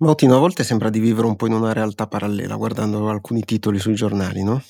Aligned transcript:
Mautino, 0.00 0.34
a 0.34 0.38
volte 0.38 0.64
sembra 0.64 0.88
di 0.88 0.98
vivere 0.98 1.26
un 1.26 1.36
po' 1.36 1.46
in 1.46 1.52
una 1.52 1.74
realtà 1.74 2.06
parallela, 2.06 2.54
guardando 2.56 3.10
alcuni 3.10 3.44
titoli 3.44 3.78
sui 3.78 3.94
giornali, 3.94 4.42
no? 4.42 4.62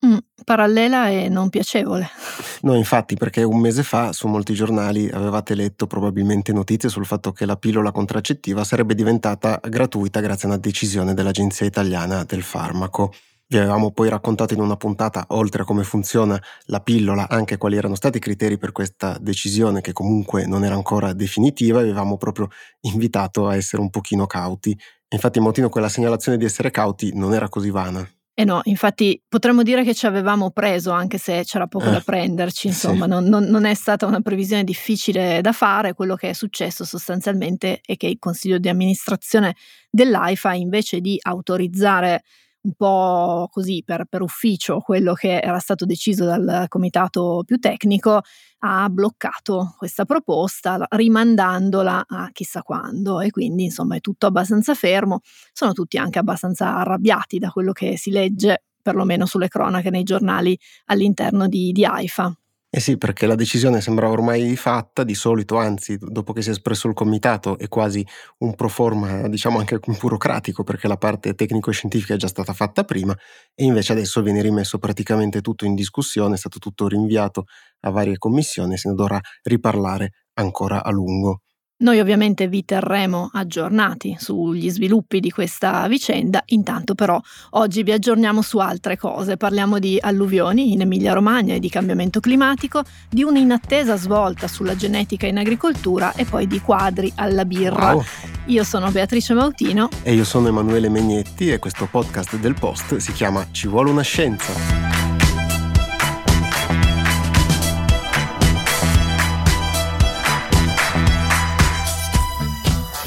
Mh, 0.00 0.16
parallela 0.44 1.08
e 1.08 1.28
non 1.28 1.48
piacevole. 1.48 2.08
No, 2.62 2.74
infatti, 2.76 3.16
perché 3.16 3.42
un 3.42 3.58
mese 3.58 3.82
fa 3.82 4.12
su 4.12 4.28
molti 4.28 4.52
giornali 4.52 5.08
avevate 5.08 5.54
letto 5.54 5.86
probabilmente 5.86 6.52
notizie 6.52 6.90
sul 6.90 7.06
fatto 7.06 7.32
che 7.32 7.46
la 7.46 7.56
pillola 7.56 7.90
contraccettiva 7.90 8.64
sarebbe 8.64 8.94
diventata 8.94 9.58
gratuita 9.66 10.20
grazie 10.20 10.46
a 10.46 10.50
una 10.50 10.60
decisione 10.60 11.14
dell'Agenzia 11.14 11.64
Italiana 11.64 12.22
del 12.24 12.42
Farmaco. 12.42 13.14
Vi 13.52 13.58
avevamo 13.58 13.90
poi 13.90 14.08
raccontato 14.08 14.54
in 14.54 14.60
una 14.60 14.76
puntata, 14.76 15.24
oltre 15.30 15.62
a 15.62 15.64
come 15.64 15.82
funziona 15.82 16.40
la 16.66 16.78
pillola, 16.78 17.28
anche 17.28 17.56
quali 17.56 17.76
erano 17.76 17.96
stati 17.96 18.18
i 18.18 18.20
criteri 18.20 18.58
per 18.58 18.70
questa 18.70 19.18
decisione 19.20 19.80
che 19.80 19.92
comunque 19.92 20.46
non 20.46 20.62
era 20.64 20.76
ancora 20.76 21.12
definitiva 21.12 21.80
e 21.80 21.82
avevamo 21.82 22.16
proprio 22.16 22.46
invitato 22.82 23.48
a 23.48 23.56
essere 23.56 23.82
un 23.82 23.90
pochino 23.90 24.26
cauti. 24.26 24.78
Infatti 25.08 25.40
Motino 25.40 25.68
quella 25.68 25.88
segnalazione 25.88 26.38
di 26.38 26.44
essere 26.44 26.70
cauti 26.70 27.10
non 27.12 27.34
era 27.34 27.48
così 27.48 27.70
vana. 27.70 28.08
Eh 28.34 28.44
no, 28.44 28.60
infatti 28.62 29.20
potremmo 29.28 29.64
dire 29.64 29.82
che 29.82 29.94
ci 29.94 30.06
avevamo 30.06 30.52
preso, 30.52 30.92
anche 30.92 31.18
se 31.18 31.42
c'era 31.44 31.66
poco 31.66 31.86
Eh, 31.88 31.90
da 31.90 32.00
prenderci, 32.04 32.68
insomma, 32.68 33.06
sì. 33.06 33.10
non, 33.10 33.24
non- 33.24 33.46
non 33.46 33.64
è 33.64 33.74
stata 33.74 34.06
una 34.06 34.20
previsione 34.20 34.62
difficile 34.62 35.40
da 35.40 35.50
fare. 35.50 35.94
Quello 35.94 36.14
che 36.14 36.28
è 36.28 36.32
successo 36.34 36.84
sostanzialmente 36.84 37.80
è 37.84 37.96
che 37.96 38.06
il 38.06 38.20
consiglio 38.20 38.58
di 38.58 38.68
amministrazione 38.68 39.56
dell'AIFA, 39.90 40.54
invece 40.54 41.00
di 41.00 41.18
autorizzare 41.20 42.22
un 42.62 42.72
po' 42.74 43.48
così 43.50 43.82
per, 43.84 44.04
per 44.08 44.22
ufficio 44.22 44.80
quello 44.80 45.14
che 45.14 45.40
era 45.40 45.58
stato 45.58 45.84
deciso 45.86 46.24
dal 46.24 46.66
comitato 46.68 47.42
più 47.46 47.58
tecnico, 47.58 48.20
ha 48.60 48.88
bloccato 48.90 49.74
questa 49.78 50.04
proposta 50.04 50.76
la- 50.76 50.86
rimandandola 50.90 52.04
a 52.06 52.30
chissà 52.32 52.62
quando 52.62 53.20
e 53.20 53.30
quindi 53.30 53.64
insomma 53.64 53.96
è 53.96 54.00
tutto 54.00 54.26
abbastanza 54.26 54.74
fermo 54.74 55.20
sono 55.52 55.72
tutti 55.72 55.96
anche 55.96 56.18
abbastanza 56.18 56.76
arrabbiati 56.76 57.38
da 57.38 57.50
quello 57.50 57.72
che 57.72 57.96
si 57.96 58.10
legge, 58.10 58.64
perlomeno 58.82 59.26
sulle 59.26 59.48
cronache 59.48 59.90
nei 59.90 60.02
giornali 60.02 60.58
all'interno 60.86 61.48
di, 61.48 61.72
di 61.72 61.84
AIFA. 61.84 62.39
Eh 62.72 62.78
sì, 62.78 62.96
perché 62.98 63.26
la 63.26 63.34
decisione 63.34 63.80
sembrava 63.80 64.12
ormai 64.12 64.54
fatta, 64.54 65.02
di 65.02 65.14
solito, 65.16 65.56
anzi, 65.58 65.96
dopo 66.00 66.32
che 66.32 66.40
si 66.40 66.50
è 66.50 66.52
espresso 66.52 66.86
il 66.86 66.94
comitato, 66.94 67.58
è 67.58 67.66
quasi 67.66 68.06
un 68.38 68.54
pro 68.54 68.68
forma, 68.68 69.26
diciamo 69.26 69.58
anche 69.58 69.80
burocratico, 70.00 70.62
perché 70.62 70.86
la 70.86 70.96
parte 70.96 71.34
tecnico-scientifica 71.34 72.14
è 72.14 72.16
già 72.16 72.28
stata 72.28 72.52
fatta 72.52 72.84
prima, 72.84 73.12
e 73.56 73.64
invece 73.64 73.90
adesso 73.90 74.22
viene 74.22 74.40
rimesso 74.40 74.78
praticamente 74.78 75.40
tutto 75.40 75.64
in 75.64 75.74
discussione, 75.74 76.34
è 76.34 76.38
stato 76.38 76.60
tutto 76.60 76.86
rinviato 76.86 77.46
a 77.80 77.90
varie 77.90 78.18
commissioni 78.18 78.76
se 78.76 78.88
ne 78.88 78.94
dovrà 78.94 79.18
riparlare 79.42 80.12
ancora 80.34 80.84
a 80.84 80.90
lungo. 80.92 81.40
Noi 81.80 81.98
ovviamente 81.98 82.46
vi 82.46 82.62
terremo 82.64 83.30
aggiornati 83.32 84.14
sugli 84.18 84.68
sviluppi 84.68 85.18
di 85.18 85.30
questa 85.30 85.88
vicenda, 85.88 86.42
intanto 86.46 86.94
però 86.94 87.18
oggi 87.50 87.82
vi 87.82 87.92
aggiorniamo 87.92 88.42
su 88.42 88.58
altre 88.58 88.98
cose, 88.98 89.38
parliamo 89.38 89.78
di 89.78 89.96
alluvioni 89.98 90.72
in 90.72 90.82
Emilia-Romagna 90.82 91.54
e 91.54 91.58
di 91.58 91.70
cambiamento 91.70 92.20
climatico, 92.20 92.82
di 93.08 93.22
un'inattesa 93.22 93.96
svolta 93.96 94.46
sulla 94.46 94.76
genetica 94.76 95.26
in 95.26 95.38
agricoltura 95.38 96.12
e 96.12 96.26
poi 96.26 96.46
di 96.46 96.60
quadri 96.60 97.10
alla 97.14 97.46
birra. 97.46 97.94
Wow! 97.94 98.04
Io 98.46 98.62
sono 98.64 98.90
Beatrice 98.90 99.32
Mautino 99.32 99.88
E 100.02 100.12
io 100.12 100.24
sono 100.24 100.48
Emanuele 100.48 100.88
Megnetti 100.88 101.50
e 101.50 101.58
questo 101.58 101.86
podcast 101.90 102.36
del 102.36 102.54
Post 102.58 102.96
si 102.96 103.12
chiama 103.12 103.46
Ci 103.52 103.68
vuole 103.68 103.90
una 103.90 104.02
scienza. 104.02 104.99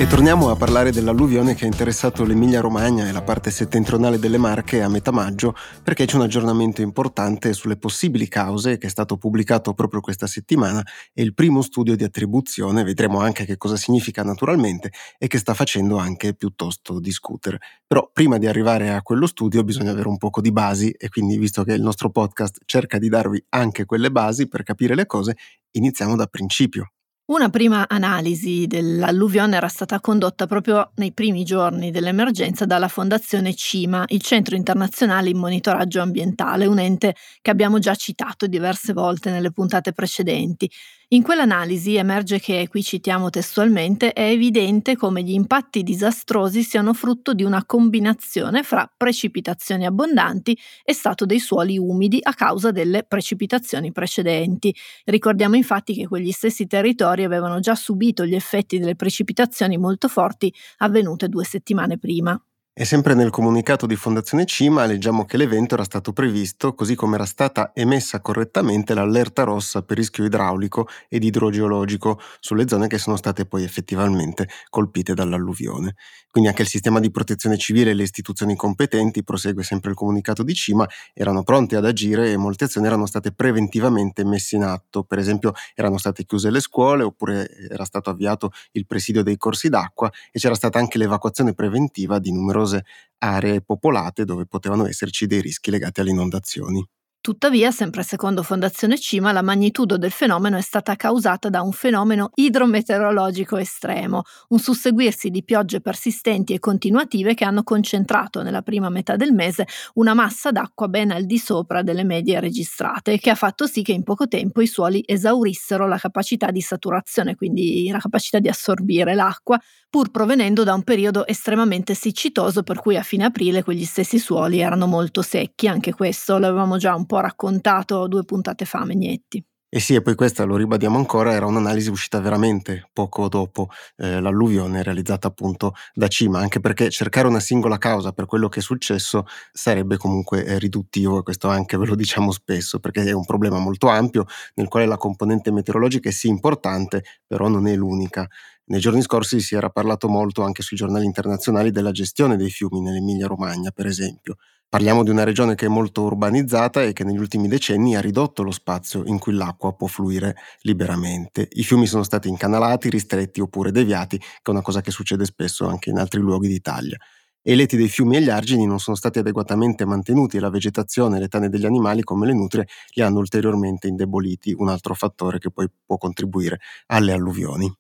E 0.04 0.08
torniamo 0.08 0.50
a 0.50 0.58
parlare 0.58 0.92
dell'alluvione 0.92 1.56
che 1.56 1.64
ha 1.64 1.68
interessato 1.68 2.26
l'Emilia 2.26 2.60
Romagna 2.60 3.08
e 3.08 3.14
la 3.14 3.22
parte 3.22 3.50
settentrionale 3.50 4.20
delle 4.20 4.38
Marche 4.38 4.82
a 4.82 4.90
metà 4.90 5.12
maggio 5.12 5.56
perché 5.82 6.04
c'è 6.04 6.18
un 6.18 6.24
aggiornamento 6.24 6.82
importante 6.82 7.54
sulle 7.54 7.78
possibili 7.78 8.28
cause 8.28 8.78
che 8.78 8.88
è 8.88 8.90
stato 8.90 9.16
pubblicato 9.16 9.74
proprio 9.74 10.02
questa 10.02 10.28
settimana 10.28 10.86
e 11.14 11.24
il 11.24 11.34
primo 11.34 11.62
studio 11.62 11.96
di 11.96 12.04
attribuzione, 12.04 12.84
vedremo 12.84 13.22
anche 13.22 13.46
che 13.46 13.56
cosa 13.56 13.78
significa 13.78 14.24
naturalmente 14.24 14.92
e 15.18 15.28
che 15.28 15.38
sta 15.38 15.54
facendo 15.54 15.96
anche 15.96 16.34
piuttosto 16.34 17.00
discutere. 17.00 17.60
Però 17.88 18.10
prima 18.12 18.38
di 18.38 18.46
arrivare 18.46 18.94
a 18.94 19.02
quello 19.02 19.26
studio 19.26 19.64
bisogna 19.64 19.92
avere 19.92 20.10
un 20.10 20.18
poco 20.18 20.42
di 20.42 20.52
basi 20.52 20.90
e 20.90 21.08
quindi 21.08 21.38
visto 21.38 21.64
che 21.64 21.76
il 21.76 21.82
nostro 21.82 22.10
podcast 22.10 22.60
cerca 22.66 22.98
di 22.98 23.08
darvi 23.08 23.42
anche 23.52 23.86
quelle 23.86 24.12
basi 24.12 24.50
per 24.50 24.64
capire 24.64 24.96
le 24.96 25.06
cose, 25.06 25.38
iniziamo 25.72 26.18
da 26.18 26.26
principio. 26.26 26.92
Una 27.34 27.50
prima 27.50 27.88
analisi 27.90 28.68
dell'alluvione 28.68 29.56
era 29.56 29.68
stata 29.68 30.00
condotta 30.00 30.46
proprio 30.46 30.92
nei 30.98 31.14
primi 31.14 31.44
giorni 31.44 31.90
dell'emergenza 31.90 32.66
dalla 32.66 32.88
Fondazione 32.88 33.56
CIMA, 33.56 34.04
il 34.10 34.22
Centro 34.22 34.56
Internazionale 34.56 35.32
in 35.32 35.40
Monitoraggio 35.40 36.00
Ambientale, 36.00 36.68
un 36.68 36.78
ente 36.78 37.16
che 37.42 37.50
abbiamo 37.50 37.80
già 37.80 37.96
citato 37.96 38.46
diverse 38.46 38.94
volte 38.94 39.32
nelle 39.32 39.52
puntate 39.52 39.94
precedenti. 39.94 40.70
In 41.14 41.22
quell'analisi 41.22 41.94
emerge 41.94 42.40
che, 42.40 42.68
qui 42.68 42.82
citiamo 42.82 43.30
testualmente, 43.30 44.14
è 44.14 44.30
evidente 44.30 44.96
come 44.96 45.22
gli 45.22 45.34
impatti 45.34 45.84
disastrosi 45.84 46.64
siano 46.64 46.92
frutto 46.96 47.36
di 47.36 47.44
una 47.44 47.66
combinazione 47.66 48.64
fra 48.64 48.92
precipitazioni 48.98 49.86
abbondanti 49.86 50.58
e 50.84 50.92
stato 50.94 51.28
dei 51.28 51.38
suoli 51.38 51.78
umidi 51.78 52.18
a 52.20 52.34
causa 52.34 52.72
delle 52.72 53.04
precipitazioni 53.04 53.92
precedenti. 53.92 54.76
Ricordiamo 55.06 55.56
infatti 55.56 55.94
che 55.94 56.08
quegli 56.08 56.32
stessi 56.32 56.66
territori 56.66 57.24
avevano 57.24 57.60
già 57.60 57.76
subito 57.76 58.26
gli 58.26 58.34
effetti 58.34 58.80
delle 58.80 58.96
precipitazioni 58.96 59.78
molto 59.78 60.08
forti 60.08 60.52
avvenute 60.78 61.30
due 61.30 61.46
settimane 61.46 62.00
prima. 62.00 62.44
E 62.76 62.86
sempre 62.86 63.14
nel 63.14 63.30
comunicato 63.30 63.86
di 63.86 63.96
Fondazione 63.96 64.46
Cima 64.48 64.86
leggiamo 64.86 65.26
che 65.26 65.38
l'evento 65.38 65.76
era 65.76 65.84
stato 65.84 66.12
previsto 66.12 66.74
così 66.74 66.96
come 66.96 67.14
era 67.14 67.26
stata 67.26 67.70
emessa 67.76 68.20
correttamente 68.20 68.96
l'allerta 68.96 69.44
rossa 69.44 69.84
per 69.84 69.98
rischio 69.98 70.26
idraulico 70.26 70.88
ed 71.08 71.24
idrogeologico 71.24 72.20
sulle 72.40 72.68
zone 72.68 72.88
che 72.88 72.98
sono 72.98 73.16
state 73.16 73.46
poi 73.46 73.64
effettivamente 73.64 74.48
colpite 74.70 75.14
dall'alluvione. 75.14 75.94
Quindi 76.32 76.50
anche 76.50 76.64
il 76.64 76.68
sistema 76.68 77.00
di 77.00 77.12
protezione 77.12 77.60
civile 77.60 77.92
e 77.92 77.94
le 77.94 78.02
istituzioni 78.02 78.56
competenti, 78.56 79.24
prosegue 79.24 79.62
sempre 79.62 79.92
il 79.92 79.96
comunicato 79.96 80.42
di 80.42 80.56
Cima, 80.56 80.90
erano 81.14 81.44
pronti 81.44 81.76
ad 81.76 81.86
agire 81.86 82.32
e 82.32 82.38
molte 82.38 82.64
azioni 82.64 82.88
erano 82.88 83.06
state 83.06 83.32
preventivamente 83.34 84.26
messe 84.26 84.56
in 84.56 84.64
atto. 84.64 85.04
Per 85.04 85.20
esempio 85.20 85.54
erano 85.76 86.00
state 86.00 86.26
chiuse 86.26 86.50
le 86.50 86.60
scuole 86.60 87.04
oppure 87.04 87.48
era 87.70 87.86
stato 87.86 88.10
avviato 88.10 88.52
il 88.72 88.88
presidio 88.88 89.22
dei 89.22 89.38
corsi 89.38 89.70
d'acqua 89.70 90.12
e 90.32 90.40
c'era 90.40 90.56
stata 90.56 90.80
anche 90.80 90.98
l'evacuazione 90.98 91.54
preventiva 91.54 92.18
di 92.18 92.32
numerose 92.64 92.84
aree 93.20 93.62
popolate 93.62 94.26
dove 94.26 94.46
potevano 94.46 94.86
esserci 94.86 95.28
dei 95.28 95.42
rischi 95.42 95.72
legati 95.72 96.02
alle 96.02 96.12
inondazioni. 96.12 96.86
Tuttavia, 97.24 97.72
sempre 97.72 98.04
secondo 98.04 98.44
Fondazione 98.44 99.00
Cima, 99.00 99.32
la 99.32 99.42
magnitudo 99.42 99.98
del 99.98 100.12
fenomeno 100.12 100.58
è 100.58 100.62
stata 100.62 100.98
causata 100.98 101.48
da 101.48 101.62
un 101.62 101.72
fenomeno 101.72 102.32
idrometeorologico 102.34 103.56
estremo, 103.56 104.24
un 104.50 104.60
susseguirsi 104.60 105.30
di 105.30 105.42
piogge 105.42 105.80
persistenti 105.80 106.52
e 106.52 106.60
continuative 106.60 107.34
che 107.34 107.46
hanno 107.46 107.64
concentrato 107.64 108.42
nella 108.44 108.62
prima 108.62 108.90
metà 108.90 109.16
del 109.16 109.32
mese 109.32 109.66
una 109.94 110.14
massa 110.14 110.52
d'acqua 110.52 110.90
ben 110.90 111.12
al 111.12 111.24
di 111.24 111.38
sopra 111.38 111.82
delle 111.82 112.04
medie 112.04 112.42
registrate, 112.42 113.18
che 113.20 113.30
ha 113.30 113.36
fatto 113.36 113.68
sì 113.68 113.84
che 113.84 113.94
in 113.94 114.04
poco 114.04 114.28
tempo 114.28 114.60
i 114.60 114.68
suoli 114.68 115.02
esaurissero 115.06 115.88
la 115.88 115.98
capacità 115.98 116.52
di 116.52 116.60
saturazione, 116.60 117.36
quindi 117.36 117.88
la 117.90 118.00
capacità 118.00 118.40
di 118.40 118.50
assorbire 118.50 119.16
l'acqua, 119.16 119.58
pur 119.90 120.12
provenendo 120.12 120.66
da 120.66 120.74
un 120.74 120.84
periodo 120.84 121.26
estremamente 121.26 121.94
siccitoso 121.94 122.64
per 122.64 122.80
cui 122.80 122.98
a 122.98 123.04
fine 123.04 123.24
aprile 123.24 123.64
quegli 123.64 123.86
stessi 123.86 124.20
suoli 124.20 124.60
erano 124.60 124.88
molto 124.88 125.22
secchi, 125.22 125.70
anche 125.70 125.94
questo 125.94 126.38
l'avevamo 126.38 126.76
già 126.78 126.94
un 126.94 127.06
po' 127.06 127.12
raccontato 127.22 128.08
due 128.08 128.24
puntate 128.24 128.66
fa, 128.66 128.86
Megnetti. 128.86 129.44
E 129.76 129.80
sì, 129.80 129.96
e 129.96 130.04
poi 130.04 130.14
questa, 130.14 130.44
lo 130.44 130.56
ribadiamo 130.56 131.00
ancora, 131.00 131.34
era 131.34 131.48
un'analisi 131.48 131.90
uscita 131.90 132.20
veramente 132.20 132.92
poco 132.94 133.28
dopo 133.28 133.70
eh, 133.98 134.20
l'alluvione 134.20 134.84
realizzata 134.84 135.30
appunto 135.30 135.74
da 135.96 136.08
Cima, 136.08 136.38
anche 136.38 136.60
perché 136.60 136.92
cercare 136.92 137.26
una 137.28 137.40
singola 137.40 137.80
causa 137.80 138.12
per 138.12 138.28
quello 138.28 138.50
che 138.50 138.60
è 138.60 138.62
successo 138.62 139.26
sarebbe 139.52 139.98
comunque 139.98 140.46
eh, 140.46 140.60
riduttivo 140.60 141.18
e 141.18 141.24
questo 141.24 141.48
anche 141.48 141.76
ve 141.78 141.88
lo 141.88 141.96
diciamo 141.96 142.32
spesso, 142.32 142.78
perché 142.80 143.04
è 143.04 143.14
un 143.14 143.26
problema 143.26 143.58
molto 143.58 143.88
ampio 143.88 144.26
nel 144.54 144.68
quale 144.68 144.86
la 144.86 144.98
componente 144.98 145.52
meteorologica 145.52 146.08
è 146.08 146.12
sì 146.12 146.28
importante, 146.28 147.04
però 147.26 147.48
non 147.48 147.66
è 147.66 147.74
l'unica. 147.74 148.28
Nei 148.66 148.80
giorni 148.80 149.02
scorsi 149.02 149.40
si 149.40 149.56
era 149.56 149.72
parlato 149.72 150.08
molto 150.08 150.44
anche 150.44 150.62
sui 150.62 150.78
giornali 150.78 151.06
internazionali 151.06 151.72
della 151.72 151.92
gestione 151.92 152.38
dei 152.38 152.52
fiumi 152.52 152.80
nell'Emilia 152.80 153.26
Romagna, 153.26 153.72
per 153.72 153.88
esempio. 153.88 154.36
Parliamo 154.74 155.04
di 155.04 155.12
una 155.12 155.24
regione 155.24 155.54
che 155.54 155.68
è 155.68 155.70
molto 155.70 156.02
urbanizzata 156.02 156.82
e 156.82 156.94
che 156.94 157.04
negli 157.04 157.20
ultimi 157.20 157.48
decenni 157.48 157.96
ha 157.96 158.02
ridotto 158.02 158.42
lo 158.42 158.50
spazio 158.50 159.04
in 159.06 159.20
cui 159.20 159.34
l'acqua 159.34 159.74
può 159.76 159.86
fluire 159.86 160.36
liberamente. 160.62 161.48
I 161.52 161.64
fiumi 161.64 161.86
sono 161.86 162.02
stati 162.02 162.28
incanalati, 162.28 162.90
ristretti 162.90 163.40
oppure 163.40 163.72
deviati, 163.72 164.18
che 164.18 164.26
è 164.44 164.50
una 164.50 164.64
cosa 164.64 164.82
che 164.82 164.90
succede 164.90 165.26
spesso 165.26 165.68
anche 165.68 165.92
in 165.92 166.00
altri 166.00 166.22
luoghi 166.22 166.48
d'Italia. 166.48 166.98
E 167.44 167.54
i 167.54 167.56
letti 167.56 167.78
dei 167.78 167.88
fiumi 167.88 168.16
e 168.18 168.22
gli 168.24 168.30
argini 168.32 168.66
non 168.66 168.80
sono 168.80 168.96
stati 168.98 169.20
adeguatamente 169.20 169.86
mantenuti 169.86 170.38
e 170.38 170.40
la 170.40 170.50
vegetazione 170.50 171.18
e 171.18 171.20
le 171.20 171.28
tane 171.28 171.50
degli 171.50 171.66
animali 171.68 172.02
come 172.02 172.26
le 172.26 172.34
nutrie 172.34 172.66
li 172.96 173.04
hanno 173.04 173.20
ulteriormente 173.20 173.88
indeboliti, 173.88 174.54
un 174.58 174.70
altro 174.70 174.96
fattore 174.96 175.38
che 175.38 175.52
poi 175.52 175.70
può 175.86 175.98
contribuire 175.98 176.60
alle 176.88 177.12
alluvioni. 177.14 177.72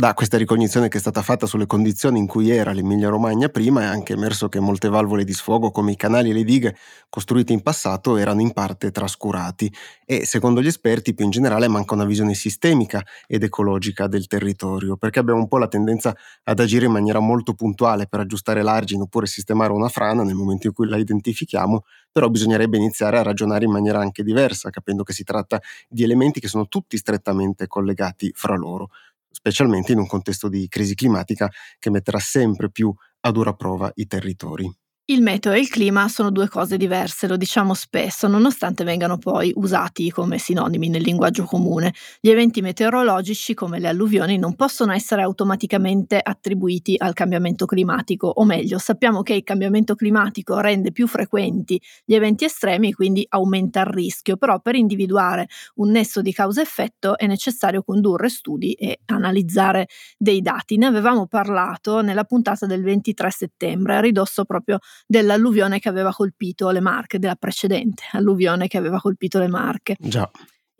Da 0.00 0.14
questa 0.14 0.38
ricognizione 0.38 0.88
che 0.88 0.96
è 0.96 1.00
stata 1.00 1.20
fatta 1.20 1.44
sulle 1.44 1.66
condizioni 1.66 2.18
in 2.18 2.26
cui 2.26 2.48
era 2.48 2.72
l'Emilia 2.72 3.10
Romagna 3.10 3.50
prima 3.50 3.82
è 3.82 3.84
anche 3.84 4.14
emerso 4.14 4.48
che 4.48 4.58
molte 4.58 4.88
valvole 4.88 5.24
di 5.24 5.34
sfogo 5.34 5.70
come 5.70 5.92
i 5.92 5.96
canali 5.96 6.30
e 6.30 6.32
le 6.32 6.42
dighe 6.42 6.74
costruite 7.10 7.52
in 7.52 7.60
passato 7.60 8.16
erano 8.16 8.40
in 8.40 8.52
parte 8.52 8.92
trascurati. 8.92 9.70
E 10.06 10.24
secondo 10.24 10.62
gli 10.62 10.68
esperti 10.68 11.12
più 11.12 11.26
in 11.26 11.30
generale 11.30 11.68
manca 11.68 11.92
una 11.92 12.06
visione 12.06 12.32
sistemica 12.32 13.04
ed 13.26 13.42
ecologica 13.42 14.06
del 14.06 14.26
territorio 14.26 14.96
perché 14.96 15.18
abbiamo 15.18 15.40
un 15.40 15.48
po' 15.48 15.58
la 15.58 15.68
tendenza 15.68 16.16
ad 16.44 16.58
agire 16.60 16.86
in 16.86 16.92
maniera 16.92 17.18
molto 17.20 17.52
puntuale 17.52 18.06
per 18.06 18.20
aggiustare 18.20 18.62
l'argine 18.62 19.02
oppure 19.02 19.26
sistemare 19.26 19.70
una 19.74 19.90
frana 19.90 20.22
nel 20.22 20.34
momento 20.34 20.66
in 20.66 20.72
cui 20.72 20.88
la 20.88 20.96
identifichiamo 20.96 21.84
però 22.10 22.30
bisognerebbe 22.30 22.78
iniziare 22.78 23.18
a 23.18 23.22
ragionare 23.22 23.66
in 23.66 23.70
maniera 23.70 24.00
anche 24.00 24.22
diversa 24.22 24.70
capendo 24.70 25.02
che 25.02 25.12
si 25.12 25.24
tratta 25.24 25.60
di 25.88 26.02
elementi 26.04 26.40
che 26.40 26.48
sono 26.48 26.66
tutti 26.68 26.96
strettamente 26.96 27.66
collegati 27.66 28.32
fra 28.34 28.56
loro 28.56 28.88
specialmente 29.30 29.92
in 29.92 29.98
un 29.98 30.06
contesto 30.06 30.48
di 30.48 30.66
crisi 30.68 30.94
climatica 30.94 31.48
che 31.78 31.90
metterà 31.90 32.18
sempre 32.18 32.70
più 32.70 32.92
a 33.20 33.30
dura 33.30 33.54
prova 33.54 33.90
i 33.94 34.06
territori. 34.06 34.70
Il 35.10 35.22
meteo 35.22 35.50
e 35.50 35.58
il 35.58 35.68
clima 35.68 36.06
sono 36.06 36.30
due 36.30 36.46
cose 36.46 36.76
diverse, 36.76 37.26
lo 37.26 37.36
diciamo 37.36 37.74
spesso, 37.74 38.28
nonostante 38.28 38.84
vengano 38.84 39.18
poi 39.18 39.52
usati 39.56 40.08
come 40.08 40.38
sinonimi 40.38 40.88
nel 40.88 41.02
linguaggio 41.02 41.42
comune. 41.42 41.92
Gli 42.20 42.28
eventi 42.28 42.60
meteorologici, 42.60 43.52
come 43.52 43.80
le 43.80 43.88
alluvioni, 43.88 44.38
non 44.38 44.54
possono 44.54 44.92
essere 44.92 45.22
automaticamente 45.22 46.20
attribuiti 46.22 46.94
al 46.96 47.12
cambiamento 47.12 47.66
climatico, 47.66 48.28
o 48.28 48.44
meglio, 48.44 48.78
sappiamo 48.78 49.22
che 49.22 49.34
il 49.34 49.42
cambiamento 49.42 49.96
climatico 49.96 50.60
rende 50.60 50.92
più 50.92 51.08
frequenti 51.08 51.82
gli 52.04 52.14
eventi 52.14 52.44
estremi 52.44 52.90
e 52.90 52.94
quindi 52.94 53.26
aumenta 53.30 53.80
il 53.80 53.86
rischio, 53.86 54.36
però 54.36 54.60
per 54.60 54.76
individuare 54.76 55.48
un 55.76 55.90
nesso 55.90 56.22
di 56.22 56.32
causa-effetto 56.32 57.18
è 57.18 57.26
necessario 57.26 57.82
condurre 57.82 58.28
studi 58.28 58.74
e 58.74 59.00
analizzare 59.06 59.88
dei 60.16 60.40
dati. 60.40 60.76
Ne 60.76 60.86
avevamo 60.86 61.26
parlato 61.26 62.00
nella 62.00 62.22
puntata 62.22 62.64
del 62.64 62.84
23 62.84 63.30
settembre, 63.32 63.96
a 63.96 64.00
ridosso 64.00 64.44
proprio 64.44 64.78
dell'alluvione 65.06 65.78
che 65.78 65.88
aveva 65.88 66.12
colpito 66.12 66.70
le 66.70 66.80
Marche, 66.80 67.18
della 67.18 67.36
precedente 67.36 68.04
alluvione 68.12 68.68
che 68.68 68.78
aveva 68.78 69.00
colpito 69.00 69.38
le 69.38 69.48
Marche. 69.48 69.96
Già. 69.98 70.30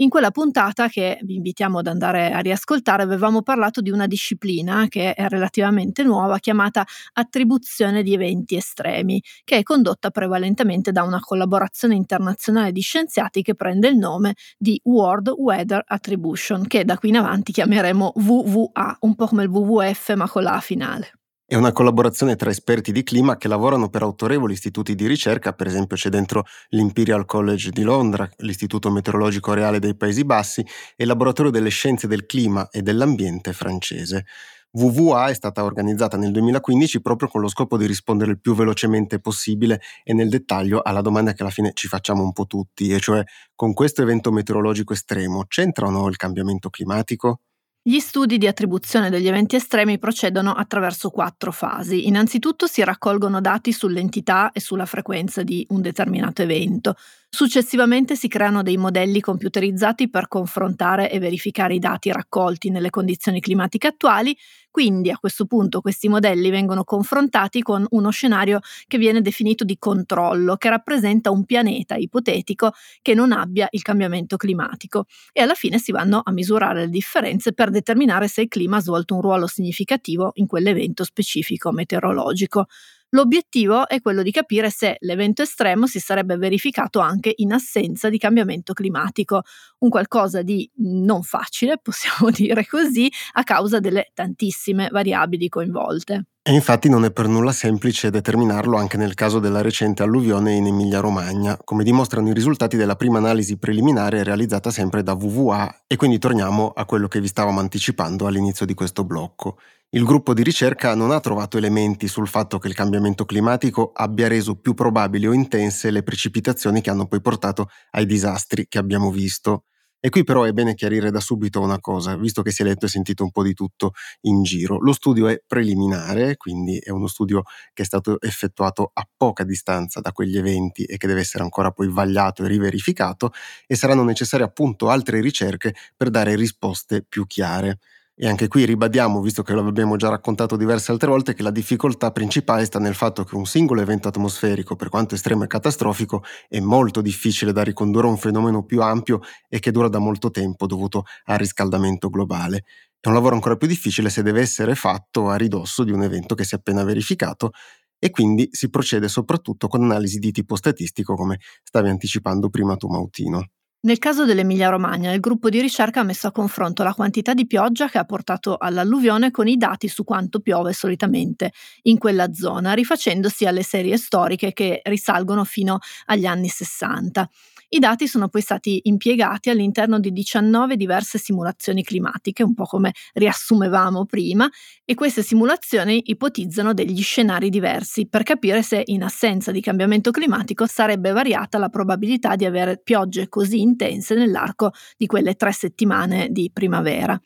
In 0.01 0.09
quella 0.09 0.31
puntata, 0.31 0.89
che 0.89 1.19
vi 1.25 1.35
invitiamo 1.35 1.81
ad 1.81 1.87
andare 1.87 2.33
a 2.33 2.39
riascoltare, 2.39 3.03
avevamo 3.03 3.43
parlato 3.43 3.83
di 3.83 3.91
una 3.91 4.07
disciplina 4.07 4.87
che 4.89 5.13
è 5.13 5.29
relativamente 5.29 6.03
nuova, 6.03 6.39
chiamata 6.39 6.87
attribuzione 7.13 8.03
di 8.03 8.15
eventi 8.15 8.57
estremi, 8.57 9.23
che 9.45 9.59
è 9.59 9.63
condotta 9.63 10.09
prevalentemente 10.09 10.91
da 10.91 11.03
una 11.03 11.21
collaborazione 11.21 11.97
internazionale 11.97 12.73
di 12.73 12.81
scienziati 12.81 13.43
che 13.43 13.55
prende 13.55 13.89
il 13.89 13.99
nome 13.99 14.37
di 14.57 14.81
World 14.85 15.35
Weather 15.37 15.83
Attribution, 15.87 16.67
che 16.67 16.87
da 16.87 16.97
qui 16.97 17.11
in 17.11 17.19
avanti 17.19 17.53
chiameremo 17.53 18.13
WWA, 18.15 18.97
un 19.01 19.15
po' 19.15 19.27
come 19.27 19.43
il 19.43 19.51
WWF 19.51 20.15
ma 20.15 20.27
con 20.27 20.45
la 20.45 20.55
A 20.55 20.61
finale. 20.61 21.20
È 21.52 21.56
una 21.56 21.73
collaborazione 21.73 22.37
tra 22.37 22.49
esperti 22.49 22.93
di 22.93 23.02
clima 23.02 23.37
che 23.37 23.49
lavorano 23.49 23.88
per 23.88 24.02
autorevoli 24.02 24.52
istituti 24.52 24.94
di 24.94 25.08
ricerca, 25.08 25.52
per 25.52 25.67
esempio 25.67 25.97
c'è 25.97 26.08
dentro 26.08 26.44
l'Imperial 26.69 27.25
College 27.25 27.70
di 27.70 27.82
Londra, 27.82 28.31
l'Istituto 28.37 28.88
Meteorologico 28.88 29.52
Reale 29.52 29.81
dei 29.81 29.97
Paesi 29.97 30.25
Bassi 30.25 30.61
e 30.61 30.67
il 31.02 31.08
Laboratorio 31.08 31.50
delle 31.50 31.70
Scienze 31.70 32.06
del 32.06 32.25
Clima 32.25 32.69
e 32.70 32.82
dell'Ambiente 32.82 33.52
francese. 33.52 34.26
WWA 34.70 35.26
è 35.26 35.35
stata 35.35 35.64
organizzata 35.64 36.17
nel 36.17 36.31
2015 36.31 37.00
proprio 37.00 37.29
con 37.29 37.41
lo 37.41 37.49
scopo 37.49 37.76
di 37.76 37.87
rispondere 37.87 38.31
il 38.31 38.41
più 38.41 38.55
velocemente 38.55 39.19
possibile 39.19 39.81
e 40.05 40.12
nel 40.14 40.29
dettaglio 40.29 40.81
alla 40.81 41.00
domanda 41.00 41.32
che 41.32 41.43
alla 41.43 41.50
fine 41.50 41.73
ci 41.75 41.88
facciamo 41.88 42.23
un 42.23 42.32
po' 42.32 42.47
tutti, 42.47 42.93
e 42.93 43.00
cioè 43.00 43.25
con 43.56 43.73
questo 43.73 44.02
evento 44.02 44.31
meteorologico 44.31 44.93
estremo 44.93 45.47
c'entra 45.49 45.87
o 45.88 45.91
no 45.91 46.06
il 46.06 46.14
cambiamento 46.14 46.70
climatico? 46.70 47.41
Gli 47.82 47.99
studi 47.99 48.37
di 48.37 48.47
attribuzione 48.47 49.09
degli 49.09 49.27
eventi 49.27 49.56
estremi 49.56 49.99
procedono 49.99 50.53
attraverso 50.53 51.09
quattro 51.09 51.50
fasi. 51.50 52.06
Innanzitutto 52.09 52.67
si 52.67 52.85
raccolgono 52.85 53.41
dati 53.41 53.73
sull'entità 53.73 54.53
e 54.53 54.61
sulla 54.61 54.85
frequenza 54.85 55.43
di 55.43 55.67
un 55.71 55.81
determinato 55.81 56.43
evento. 56.43 56.94
Successivamente 57.31 58.17
si 58.17 58.29
creano 58.29 58.62
dei 58.62 58.77
modelli 58.77 59.21
computerizzati 59.21 60.11
per 60.11 60.29
confrontare 60.29 61.11
e 61.11 61.19
verificare 61.21 61.75
i 61.75 61.79
dati 61.79 62.12
raccolti 62.12 62.69
nelle 62.69 62.91
condizioni 62.91 63.41
climatiche 63.41 63.87
attuali, 63.87 64.37
quindi 64.71 65.11
a 65.11 65.19
questo 65.19 65.47
punto 65.47 65.81
questi 65.81 66.09
modelli 66.09 66.51
vengono 66.51 66.85
confrontati 66.85 67.63
con 67.63 67.85
uno 67.91 68.11
scenario 68.11 68.61
che 68.87 68.99
viene 68.99 69.21
definito 69.21 69.65
di 69.65 69.77
controllo, 69.79 70.57
che 70.57 70.69
rappresenta 70.69 71.31
un 71.31 71.45
pianeta 71.45 71.97
ipotetico 71.97 72.73
che 73.03 73.15
non 73.15 73.33
abbia 73.33 73.69
il 73.71 73.83
cambiamento 73.83 74.37
climatico 74.37 75.07
e 75.33 75.43
alla 75.43 75.55
fine 75.55 75.79
si 75.79 75.93
vanno 75.93 76.21
a 76.25 76.31
misurare 76.33 76.81
le 76.81 76.89
differenze 76.89 77.53
per 77.53 77.71
determinare 77.71 78.29
se 78.29 78.43
il 78.43 78.49
clima 78.49 78.77
ha 78.79 78.81
svolto 78.81 79.15
un 79.15 79.21
ruolo 79.23 79.47
significativo 79.47 80.33
in 80.35 80.47
quell'evento 80.47 81.05
specifico 81.05 81.73
meteorologico. 81.73 82.67
L'obiettivo 83.12 83.89
è 83.89 84.01
quello 84.01 84.23
di 84.23 84.31
capire 84.31 84.71
se 84.71 84.97
l'evento 85.01 85.43
estremo 85.43 85.87
si 85.87 85.99
sarebbe 85.99 86.37
verificato 86.37 87.01
anche 87.01 87.33
in 87.37 87.53
assenza 87.53 88.09
di 88.09 88.19
cambiamento 88.19 88.73
climatico, 88.73 89.43
un 89.79 89.89
qualcosa 89.89 90.43
di 90.43 90.71
non 90.77 91.23
facile, 91.23 91.79
possiamo 91.83 92.31
dire 92.31 92.67
così, 92.67 93.11
a 93.33 93.43
causa 93.43 93.81
delle 93.81 94.11
tantissime 94.15 94.89
variabili 94.93 95.49
coinvolte. 95.49 96.27
E 96.50 96.52
infatti 96.52 96.88
non 96.88 97.05
è 97.05 97.12
per 97.12 97.29
nulla 97.29 97.52
semplice 97.52 98.11
determinarlo 98.11 98.76
anche 98.76 98.97
nel 98.97 99.14
caso 99.14 99.38
della 99.38 99.61
recente 99.61 100.02
alluvione 100.02 100.55
in 100.55 100.67
Emilia-Romagna, 100.67 101.56
come 101.62 101.85
dimostrano 101.85 102.29
i 102.29 102.35
risultati 102.35 102.76
della 102.76 102.97
prima 102.97 103.19
analisi 103.19 103.56
preliminare 103.56 104.25
realizzata 104.25 104.73
sempre 104.73 105.05
da 105.05 105.12
WWA 105.12 105.82
e 105.87 105.94
quindi 105.94 106.19
torniamo 106.19 106.73
a 106.75 106.87
quello 106.87 107.06
che 107.06 107.20
vi 107.20 107.29
stavamo 107.29 107.61
anticipando 107.61 108.26
all'inizio 108.26 108.67
di 108.67 108.75
questo 108.75 109.05
blocco. 109.05 109.58
Il 109.91 110.02
gruppo 110.02 110.35
di 110.35 110.43
ricerca 110.43 110.93
non 110.97 111.12
ha 111.12 111.20
trovato 111.20 111.56
elementi 111.56 112.08
sul 112.08 112.26
fatto 112.26 112.58
che 112.58 112.67
il 112.67 112.75
cambiamento 112.75 113.25
climatico 113.25 113.93
abbia 113.94 114.26
reso 114.26 114.56
più 114.56 114.75
probabili 114.75 115.29
o 115.29 115.32
intense 115.32 115.93
le 115.93 116.02
precipitazioni 116.02 116.81
che 116.81 116.91
hanno 116.91 117.06
poi 117.06 117.20
portato 117.20 117.69
ai 117.93 118.06
disastri 118.06 118.67
che 118.69 118.79
abbiamo 118.79 119.12
visto. 119.12 119.67
E 120.02 120.08
qui 120.08 120.25
però 120.25 120.44
è 120.44 120.52
bene 120.52 120.75
chiarire 120.75 121.11
da 121.11 121.20
subito 121.20 121.61
una 121.61 121.79
cosa, 121.79 122.17
visto 122.17 122.41
che 122.43 122.50
si 122.50 122.62
è 122.62 122.64
letto 122.64 122.87
e 122.87 122.88
sentito 122.88 123.23
un 123.23 123.31
po' 123.31 123.43
di 123.43 123.52
tutto 123.52 123.93
in 124.23 124.43
giro. 124.43 124.79
Lo 124.81 124.93
studio 124.94 125.29
è 125.29 125.43
preliminare, 125.47 126.37
quindi 126.38 126.79
è 126.79 126.91
uno 126.91 127.06
studio 127.06 127.43
che 127.75 127.82
è 127.82 127.85
stato 127.85 128.19
effettuato 128.20 128.91
a 128.94 129.06
poca 129.14 129.44
distanza 129.44 130.00
da 130.00 130.12
quegli 130.12 130.38
eventi 130.38 130.85
e 130.85 130.97
che 130.97 131.06
deve 131.06 131.20
essere 131.20 131.43
ancora 131.44 131.70
poi 131.70 131.88
vagliato 131.91 132.44
e 132.44 132.49
riverificato 132.49 133.32
e 133.67 133.75
saranno 133.76 134.02
necessarie 134.05 134.44
appunto 134.47 134.88
altre 134.88 135.20
ricerche 135.20 135.75
per 135.97 136.08
dare 136.11 136.35
risposte 136.35 137.05
più 137.06 137.26
chiare. 137.26 137.79
E 138.23 138.29
anche 138.29 138.49
qui 138.49 138.67
ribadiamo, 138.67 139.23
visto 139.23 139.43
che 139.43 139.55
lo 139.55 139.67
abbiamo 139.67 139.97
già 139.97 140.11
raccontato 140.11 140.57
diverse 140.57 140.93
altre 140.93 141.09
volte, 141.09 141.33
che 141.33 141.43
la 141.43 141.51
difficoltà 141.51 142.11
principale 142.11 142.67
sta 142.67 142.79
nel 142.79 142.95
fatto 142.95 143.25
che 143.25 143.35
un 143.35 143.47
singolo 143.47 143.81
evento 143.81 144.09
atmosferico, 144.09 144.77
per 144.77 144.91
quanto 144.91 145.15
estremo 145.15 145.45
e 145.45 145.47
catastrofico, 145.47 146.23
è 146.47 146.61
molto 146.61 147.00
difficile 147.00 147.50
da 147.50 147.62
ricondurre 147.62 148.09
a 148.09 148.11
un 148.11 148.19
fenomeno 148.19 148.62
più 148.62 148.83
ampio 148.83 149.21
e 149.49 149.59
che 149.59 149.71
dura 149.71 149.89
da 149.89 150.00
molto 150.00 150.31
tempo 150.31 150.67
dovuto 150.67 151.05
al 151.25 151.39
riscaldamento 151.39 152.11
globale. 152.11 152.65
È 153.00 153.09
un 153.09 153.15
lavoro 153.15 153.37
ancora 153.37 153.57
più 153.57 153.67
difficile 153.67 154.11
se 154.11 154.23
deve 154.23 154.43
essere 154.43 154.75
fatto 154.75 155.31
a 155.31 155.37
ridosso 155.37 155.83
di 155.83 155.93
un 155.93 156.03
evento 156.03 156.35
che 156.35 156.45
si 156.45 156.55
è 156.55 156.59
appena 156.59 156.85
verificato 156.85 157.53
e 157.99 158.11
quindi 158.11 158.50
si 158.53 158.69
procede 158.69 159.09
soprattutto 159.09 159.67
con 159.67 159.83
analisi 159.83 160.19
di 160.19 160.31
tipo 160.31 160.57
statistico 160.57 161.15
come 161.15 161.39
stavi 161.62 161.89
anticipando 161.89 162.50
prima 162.50 162.77
tu 162.77 162.89
Mautino. 162.89 163.47
Nel 163.83 163.99
caso 163.99 164.27
dell'Emilia-Romagna, 164.27 165.11
il 165.13 165.21
gruppo 165.21 165.49
di 165.49 165.59
ricerca 165.59 166.01
ha 166.01 166.05
messo 166.05 166.27
a 166.27 166.33
confronto 166.33 166.83
la 166.83 166.93
quantità 166.93 167.33
di 167.33 167.47
pioggia 167.47 167.89
che 167.89 167.97
ha 167.97 168.05
portato 168.05 168.59
all'alluvione 168.59 169.31
con 169.31 169.49
i 169.49 169.57
dati 169.57 169.89
su 169.89 170.05
quanto 170.05 170.41
piove 170.41 170.75
solitamente 170.75 171.53
in 171.83 171.97
quella 171.97 172.31
zona, 172.35 172.75
rifacendosi 172.75 173.47
alle 173.47 173.63
serie 173.63 173.97
storiche 173.97 174.53
che 174.53 174.83
risalgono 174.85 175.45
fino 175.45 175.79
agli 176.07 176.27
anni 176.27 176.49
60. 176.49 177.27
I 177.73 177.79
dati 177.79 178.09
sono 178.09 178.29
poi 178.29 178.41
stati 178.41 178.81
impiegati 178.85 179.49
all'interno 179.49 180.00
di 180.00 180.11
19 180.11 180.77
diverse 180.77 181.19
simulazioni 181.19 181.85
climatiche, 181.85 182.43
un 182.43 182.53
po' 182.53 182.65
come 182.65 182.93
riassumevamo 183.12 184.07
prima, 184.07 184.49
e 184.85 184.95
queste 184.95 185.23
simulazioni 185.23 186.03
ipotizzano 186.07 186.75
degli 186.75 187.00
scenari 187.00 187.49
diversi 187.49 188.09
per 188.09 188.25
capire 188.25 188.62
se 188.65 188.83
in 188.87 189.05
assenza 189.05 189.53
di 189.53 189.61
cambiamento 189.61 190.11
climatico 190.11 190.67
sarebbe 190.67 191.12
variata 191.12 191.59
la 191.59 191.69
probabilità 191.69 192.35
di 192.35 192.45
avere 192.45 192.81
piogge 192.83 193.29
così 193.29 193.61
intense 193.61 194.17
nell'arco 194.17 194.73
di 194.97 195.07
quelle 195.07 195.35
tre 195.35 195.53
settimane 195.53 196.27
di 196.31 196.50
primavera. 196.53 197.21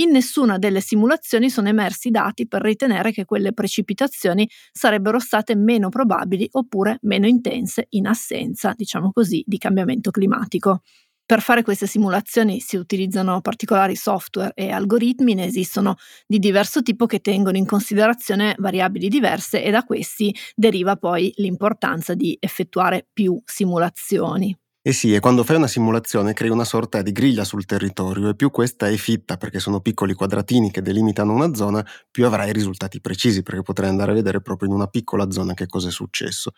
In 0.00 0.10
nessuna 0.10 0.58
delle 0.58 0.80
simulazioni 0.80 1.50
sono 1.50 1.68
emersi 1.68 2.10
dati 2.10 2.46
per 2.46 2.62
ritenere 2.62 3.10
che 3.10 3.24
quelle 3.24 3.52
precipitazioni 3.52 4.48
sarebbero 4.70 5.18
state 5.18 5.56
meno 5.56 5.88
probabili 5.88 6.48
oppure 6.52 6.98
meno 7.02 7.26
intense 7.26 7.86
in 7.90 8.06
assenza, 8.06 8.74
diciamo 8.76 9.10
così, 9.12 9.42
di 9.44 9.58
cambiamento 9.58 10.10
climatico. 10.12 10.82
Per 11.26 11.42
fare 11.42 11.62
queste 11.62 11.86
simulazioni 11.86 12.60
si 12.60 12.76
utilizzano 12.76 13.40
particolari 13.40 13.96
software 13.96 14.52
e 14.54 14.70
algoritmi, 14.70 15.34
ne 15.34 15.44
esistono 15.44 15.96
di 16.26 16.38
diverso 16.38 16.80
tipo 16.80 17.06
che 17.06 17.20
tengono 17.20 17.56
in 17.58 17.66
considerazione 17.66 18.54
variabili 18.58 19.08
diverse 19.08 19.62
e 19.62 19.70
da 19.70 19.82
questi 19.82 20.34
deriva 20.54 20.96
poi 20.96 21.32
l'importanza 21.36 22.14
di 22.14 22.36
effettuare 22.40 23.06
più 23.12 23.38
simulazioni. 23.44 24.56
Eh 24.88 24.92
sì, 24.94 25.12
e 25.14 25.20
quando 25.20 25.44
fai 25.44 25.56
una 25.56 25.66
simulazione 25.66 26.32
crei 26.32 26.48
una 26.48 26.64
sorta 26.64 27.02
di 27.02 27.12
griglia 27.12 27.44
sul 27.44 27.66
territorio 27.66 28.30
e 28.30 28.34
più 28.34 28.50
questa 28.50 28.88
è 28.88 28.96
fitta 28.96 29.36
perché 29.36 29.58
sono 29.60 29.80
piccoli 29.82 30.14
quadratini 30.14 30.70
che 30.70 30.80
delimitano 30.80 31.34
una 31.34 31.52
zona, 31.54 31.84
più 32.10 32.24
avrai 32.24 32.52
risultati 32.52 32.98
precisi 32.98 33.42
perché 33.42 33.60
potrai 33.60 33.90
andare 33.90 34.12
a 34.12 34.14
vedere 34.14 34.40
proprio 34.40 34.70
in 34.70 34.74
una 34.74 34.86
piccola 34.86 35.30
zona 35.30 35.52
che 35.52 35.66
cosa 35.66 35.88
è 35.88 35.90
successo. 35.90 36.52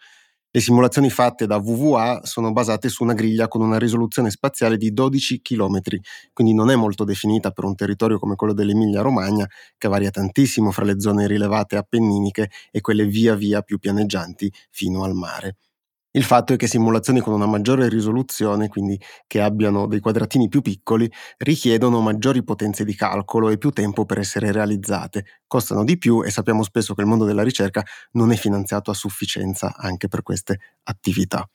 Le 0.50 0.60
simulazioni 0.60 1.10
fatte 1.10 1.46
da 1.46 1.56
WWA 1.56 2.20
sono 2.25 2.52
basate 2.52 2.88
su 2.88 3.02
una 3.04 3.14
griglia 3.14 3.49
con 3.49 3.62
una 3.62 3.78
risoluzione 3.78 4.30
spaziale 4.30 4.76
di 4.76 4.92
12 4.92 5.40
km, 5.42 5.80
quindi 6.32 6.54
non 6.54 6.70
è 6.70 6.76
molto 6.76 7.04
definita 7.04 7.50
per 7.52 7.64
un 7.64 7.75
territorio 7.75 8.18
come 8.20 8.37
quello 8.37 8.52
dell'Emilia-Romagna, 8.54 9.49
che 9.78 9.88
varia 9.88 10.10
tantissimo 10.10 10.70
fra 10.72 10.84
le 10.84 11.00
zone 11.00 11.26
rilevate 11.26 11.76
appenniniche 11.76 12.50
e 12.70 12.80
quelle 12.80 13.06
via 13.06 13.34
via 13.34 13.62
più 13.62 13.78
pianeggianti 13.78 14.52
fino 14.70 15.04
al 15.04 15.14
mare. 15.14 15.56
Il 16.12 16.24
fatto 16.24 16.52
è 16.52 16.56
che 16.56 16.66
simulazioni 16.68 17.20
con 17.20 17.34
una 17.34 17.46
maggiore 17.46 17.88
risoluzione, 17.88 18.68
quindi 18.68 19.00
che 19.26 19.40
abbiano 19.40 19.86
dei 19.86 20.00
quadratini 20.00 20.48
più 20.48 20.60
piccoli, 20.60 21.10
richiedono 21.38 22.00
maggiori 22.00 22.42
potenze 22.44 22.84
di 22.84 22.94
calcolo 22.94 23.48
e 23.48 23.58
più 23.58 23.70
tempo 23.70 24.04
per 24.04 24.18
essere 24.18 24.50
realizzate, 24.52 25.24
costano 25.46 25.84
di 25.84 25.98
più 25.98 26.22
e 26.24 26.30
sappiamo 26.30 26.62
spesso 26.64 26.94
che 26.94 27.00
il 27.02 27.06
mondo 27.06 27.24
della 27.24 27.42
ricerca 27.44 27.84
non 28.12 28.32
è 28.32 28.36
finanziato 28.36 28.90
a 28.90 28.94
sufficienza 28.94 29.74
anche 29.76 30.08
per 30.08 30.22
queste 30.22 30.58
attività. 30.84 31.48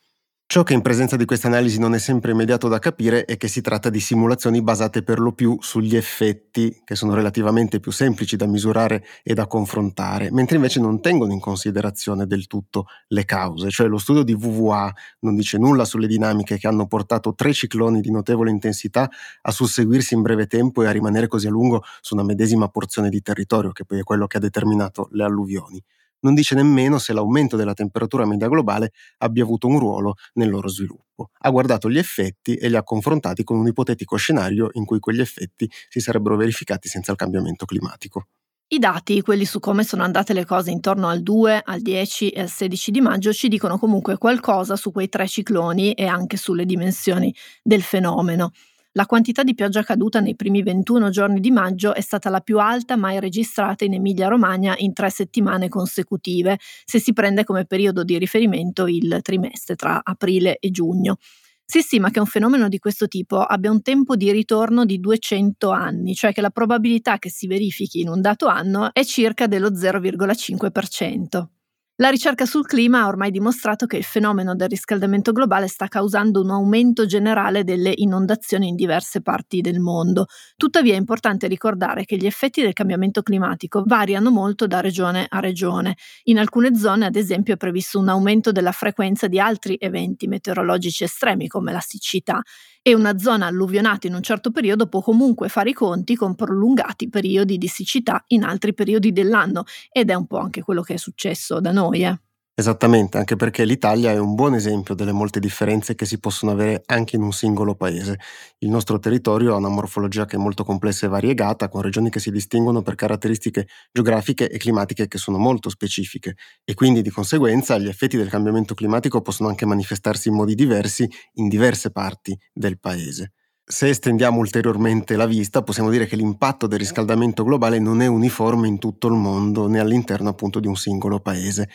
Ciò 0.48 0.62
che 0.64 0.74
in 0.74 0.82
presenza 0.82 1.16
di 1.18 1.26
queste 1.26 1.48
analisi 1.48 1.80
non 1.80 1.96
è 1.96 1.98
sempre 1.98 2.32
immediato 2.32 2.68
da 2.68 2.78
capire 2.78 3.26
è 3.26 3.36
che 3.36 3.48
si 3.48 3.62
tratta 3.62 3.90
di 3.90 4.00
simulazioni 4.00 4.62
basate 4.62 5.02
per 5.02 5.20
lo 5.20 5.34
più 5.34 5.58
sugli 5.60 5.96
effetti, 5.96 6.82
che 6.86 6.96
sono 6.96 7.16
relativamente 7.16 7.80
più 7.80 7.92
semplici 7.92 8.36
da 8.38 8.46
misurare 8.46 9.04
e 9.24 9.34
da 9.34 9.48
confrontare, 9.48 10.32
mentre 10.32 10.56
invece 10.58 10.80
non 10.80 11.02
tengono 11.02 11.34
in 11.34 11.40
considerazione 11.40 12.28
del 12.28 12.46
tutto 12.46 12.86
le 13.08 13.26
cause, 13.26 13.70
cioè 13.72 13.88
lo 13.88 13.98
studio 13.98 14.22
di 14.24 14.34
WWA 14.34 14.94
non 15.22 15.36
dice 15.36 15.58
nulla 15.58 15.84
sulle 15.84 16.08
dinamiche 16.08 16.58
che 16.58 16.68
hanno 16.68 16.86
portato 16.86 17.34
tre 17.34 17.52
cicloni 17.52 18.00
di 18.00 18.12
notevole 18.12 18.52
intensità 18.52 19.10
a 19.42 19.52
susseguirsi 19.52 20.14
in 20.14 20.22
breve 20.22 20.46
tempo 20.46 20.84
e 20.84 20.88
a 20.88 20.92
rimanere 20.92 21.28
così 21.28 21.48
a 21.48 21.50
lungo 21.50 21.84
su 22.02 22.14
una 22.14 22.24
medesima 22.24 22.70
porzione 22.70 23.10
di 23.10 23.22
territorio, 23.22 23.72
che 23.72 23.84
poi 23.84 24.00
è 24.00 24.04
quello 24.04 24.28
che 24.28 24.38
ha 24.38 24.42
determinato 24.42 25.10
le 25.12 25.24
alluvioni 25.24 25.84
non 26.26 26.34
dice 26.34 26.56
nemmeno 26.56 26.98
se 26.98 27.14
l'aumento 27.14 27.56
della 27.56 27.76
temperatura 27.76 28.26
media 28.26 28.48
globale 28.48 28.92
abbia 29.20 29.44
avuto 29.44 29.68
un 29.68 29.78
ruolo 29.78 30.16
nel 30.34 30.50
loro 30.50 30.68
sviluppo. 30.68 31.30
Ha 31.40 31.50
guardato 31.52 31.90
gli 31.90 32.00
effetti 32.00 32.56
e 32.56 32.68
li 32.68 32.76
ha 32.76 32.84
confrontati 32.84 33.44
con 33.44 33.58
un 33.58 33.68
ipotetico 33.68 34.16
scenario 34.18 34.70
in 34.74 34.86
cui 34.86 35.00
quegli 35.00 35.22
effetti 35.22 35.70
si 35.88 36.00
sarebbero 36.00 36.36
verificati 36.36 36.88
senza 36.88 37.12
il 37.12 37.18
cambiamento 37.18 37.66
climatico. 37.66 38.28
I 38.68 38.80
dati, 38.80 39.22
quelli 39.22 39.46
su 39.46 39.60
come 39.60 39.84
sono 39.84 40.02
andate 40.02 40.34
le 40.34 40.44
cose 40.44 40.72
intorno 40.72 41.08
al 41.08 41.22
2, 41.22 41.62
al 41.64 41.82
10 41.82 42.30
e 42.30 42.42
al 42.42 42.50
16 42.50 42.90
di 42.90 43.00
maggio, 43.00 43.32
ci 43.32 43.48
dicono 43.48 43.78
comunque 43.78 44.18
qualcosa 44.18 44.76
su 44.76 44.92
quei 44.92 45.08
tre 45.08 45.28
cicloni 45.28 45.94
e 45.94 46.08
anche 46.08 46.36
sulle 46.36 46.66
dimensioni 46.66 47.34
del 47.62 47.84
fenomeno. 47.84 48.52
La 48.98 49.06
quantità 49.06 49.44
di 49.44 49.56
pioggia 49.56 49.84
caduta 49.84 50.22
nei 50.22 50.38
primi 50.38 50.64
21 50.64 51.10
giorni 51.10 51.42
di 51.42 51.52
maggio 51.52 51.94
è 51.94 52.00
stata 52.00 52.30
la 52.30 52.40
più 52.40 52.60
alta 52.60 52.96
mai 52.96 53.20
registrata 53.20 53.84
in 53.84 53.94
Emilia-Romagna 53.96 54.74
in 54.78 54.94
tre 54.94 55.10
settimane 55.10 55.68
consecutive, 55.68 56.58
se 56.86 57.00
si 57.00 57.12
prende 57.12 57.44
come 57.44 57.66
periodo 57.66 58.06
di 58.06 58.18
riferimento 58.18 58.88
il 58.88 59.20
trimestre 59.22 59.76
tra 59.76 60.00
aprile 60.02 60.60
e 60.60 60.72
giugno. 60.72 61.18
Si 61.66 61.82
stima 61.82 62.10
che 62.10 62.22
un 62.22 62.26
fenomeno 62.26 62.70
di 62.70 62.80
questo 62.80 63.10
tipo 63.10 63.42
abbia 63.42 63.70
un 63.70 63.82
tempo 63.82 64.16
di 64.16 64.32
ritorno 64.32 64.86
di 64.86 65.02
200 65.02 65.72
anni, 65.72 66.16
cioè 66.16 66.32
che 66.32 66.40
la 66.40 66.50
probabilità 66.50 67.20
che 67.20 67.30
si 67.30 67.48
verifichi 67.48 68.00
in 68.00 68.08
un 68.08 68.22
dato 68.22 68.48
anno 68.48 68.92
è 68.94 69.04
circa 69.04 69.48
dello 69.48 69.72
0,5%. 69.72 71.55
La 72.00 72.10
ricerca 72.10 72.46
sul 72.46 72.66
clima 72.66 73.04
ha 73.04 73.08
ormai 73.08 73.32
dimostrato 73.32 73.86
che 73.86 73.96
il 73.96 74.04
fenomeno 74.04 74.54
del 74.54 74.68
riscaldamento 74.68 75.32
globale 75.32 75.70
sta 75.70 75.88
causando 75.88 76.42
un 76.42 76.50
aumento 76.50 77.06
generale 77.06 77.64
delle 77.64 77.94
inondazioni 77.96 78.68
in 78.68 78.76
diverse 78.76 79.22
parti 79.22 79.62
del 79.62 79.80
mondo. 79.80 80.26
Tuttavia 80.58 80.94
è 80.94 80.98
importante 80.98 81.48
ricordare 81.48 82.04
che 82.04 82.18
gli 82.18 82.26
effetti 82.26 82.62
del 82.62 82.74
cambiamento 82.74 83.22
climatico 83.22 83.84
variano 83.86 84.30
molto 84.30 84.68
da 84.68 84.82
regione 84.82 85.26
a 85.30 85.40
regione. 85.40 85.96
In 86.24 86.38
alcune 86.38 86.76
zone, 86.76 87.06
ad 87.06 87.16
esempio, 87.16 87.54
è 87.54 87.58
previsto 87.58 87.98
un 87.98 88.10
aumento 88.10 88.52
della 88.52 88.74
frequenza 88.74 89.28
di 89.28 89.40
altri 89.40 89.78
eventi 89.80 90.28
meteorologici 90.28 91.06
estremi 91.06 91.48
come 91.48 91.72
la 91.72 91.80
siccità 91.80 92.42
e 92.88 92.94
una 92.94 93.18
zona 93.18 93.48
alluvionata 93.48 94.06
in 94.06 94.14
un 94.14 94.22
certo 94.22 94.52
periodo 94.52 94.86
può 94.86 95.02
comunque 95.02 95.50
fare 95.50 95.72
i 95.72 95.74
conti 95.74 96.16
con 96.16 96.36
prolungati 96.36 97.10
periodi 97.10 97.58
di 97.58 97.68
siccità 97.68 98.24
in 98.28 98.44
altri 98.44 98.76
periodi 98.76 99.12
dell'anno 99.12 99.64
ed 99.92 100.12
è 100.12 100.14
un 100.14 100.28
po' 100.28 100.38
anche 100.38 100.62
quello 100.62 100.84
che 100.84 100.94
è 100.94 100.98
successo 100.98 101.60
da 101.60 101.72
noi. 101.72 102.04
Eh. 102.04 102.25
Esattamente, 102.58 103.18
anche 103.18 103.36
perché 103.36 103.66
l'Italia 103.66 104.12
è 104.12 104.18
un 104.18 104.34
buon 104.34 104.54
esempio 104.56 104.96
delle 104.96 105.12
molte 105.12 105.42
differenze 105.42 105.94
che 105.94 106.06
si 106.06 106.20
possono 106.20 106.54
avere 106.54 106.84
anche 106.86 107.18
in 107.18 107.22
un 107.22 107.34
singolo 107.34 107.76
paese. 107.76 108.18
Il 108.60 108.70
nostro 108.70 108.98
territorio 108.98 109.54
ha 109.54 109.58
una 109.58 109.68
morfologia 109.68 110.24
che 110.26 110.38
è 110.38 110.40
molto 110.40 110.64
complessa 110.64 111.06
e 111.06 111.10
variegata, 111.10 111.68
con 111.68 111.82
regioni 111.82 112.10
che 112.10 112.22
si 112.22 112.32
distinguono 112.32 112.82
per 112.82 112.96
caratteristiche 112.96 113.68
geografiche 113.92 114.50
e 114.50 114.58
climatiche 114.58 115.10
che 115.10 115.18
sono 115.18 115.38
molto 115.38 115.68
specifiche 115.70 116.36
e 116.64 116.74
quindi 116.76 117.02
di 117.02 117.10
conseguenza 117.10 117.78
gli 117.78 117.90
effetti 117.90 118.16
del 118.16 118.30
cambiamento 118.30 118.74
climatico 118.74 119.22
possono 119.22 119.50
anche 119.50 119.66
manifestarsi 119.66 120.30
in 120.30 120.36
modi 120.36 120.56
diversi 120.56 121.10
in 121.34 121.50
diverse 121.50 121.92
parti 121.92 122.38
del 122.54 122.80
paese. 122.80 123.34
Se 123.68 123.90
estendiamo 123.90 124.38
ulteriormente 124.40 125.16
la 125.16 125.26
vista, 125.26 125.64
possiamo 125.64 125.90
dire 125.90 126.06
che 126.06 126.16
l'impatto 126.16 126.68
del 126.68 126.78
riscaldamento 126.78 127.44
globale 127.44 127.80
non 127.80 128.02
è 128.02 128.06
uniforme 128.08 128.68
in 128.68 128.78
tutto 128.78 129.08
il 129.08 129.14
mondo 129.16 129.68
né 129.68 129.80
all'interno 129.80 130.30
appunto 130.30 130.60
di 130.60 130.68
un 130.68 130.76
singolo 130.76 131.20
paese 131.20 131.68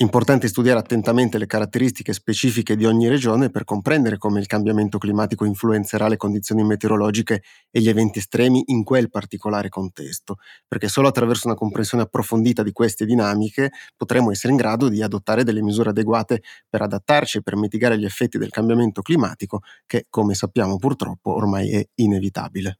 Importante 0.00 0.46
studiare 0.46 0.78
attentamente 0.78 1.38
le 1.38 1.46
caratteristiche 1.46 2.12
specifiche 2.12 2.76
di 2.76 2.84
ogni 2.84 3.08
regione 3.08 3.50
per 3.50 3.64
comprendere 3.64 4.16
come 4.16 4.38
il 4.38 4.46
cambiamento 4.46 4.96
climatico 4.98 5.44
influenzerà 5.44 6.06
le 6.06 6.16
condizioni 6.16 6.62
meteorologiche 6.62 7.42
e 7.70 7.80
gli 7.80 7.88
eventi 7.88 8.20
estremi 8.20 8.62
in 8.66 8.84
quel 8.84 9.10
particolare 9.10 9.68
contesto, 9.68 10.36
perché 10.68 10.86
solo 10.88 11.08
attraverso 11.08 11.48
una 11.48 11.56
comprensione 11.56 12.04
approfondita 12.04 12.62
di 12.62 12.70
queste 12.70 13.06
dinamiche 13.06 13.72
potremo 13.96 14.30
essere 14.30 14.52
in 14.52 14.58
grado 14.58 14.88
di 14.88 15.02
adottare 15.02 15.42
delle 15.42 15.62
misure 15.62 15.90
adeguate 15.90 16.42
per 16.68 16.82
adattarci 16.82 17.38
e 17.38 17.42
per 17.42 17.56
mitigare 17.56 17.98
gli 17.98 18.04
effetti 18.04 18.38
del 18.38 18.50
cambiamento 18.50 19.02
climatico 19.02 19.62
che, 19.84 20.06
come 20.10 20.34
sappiamo 20.34 20.76
purtroppo, 20.78 21.34
ormai 21.34 21.72
è 21.72 21.84
inevitabile. 21.96 22.78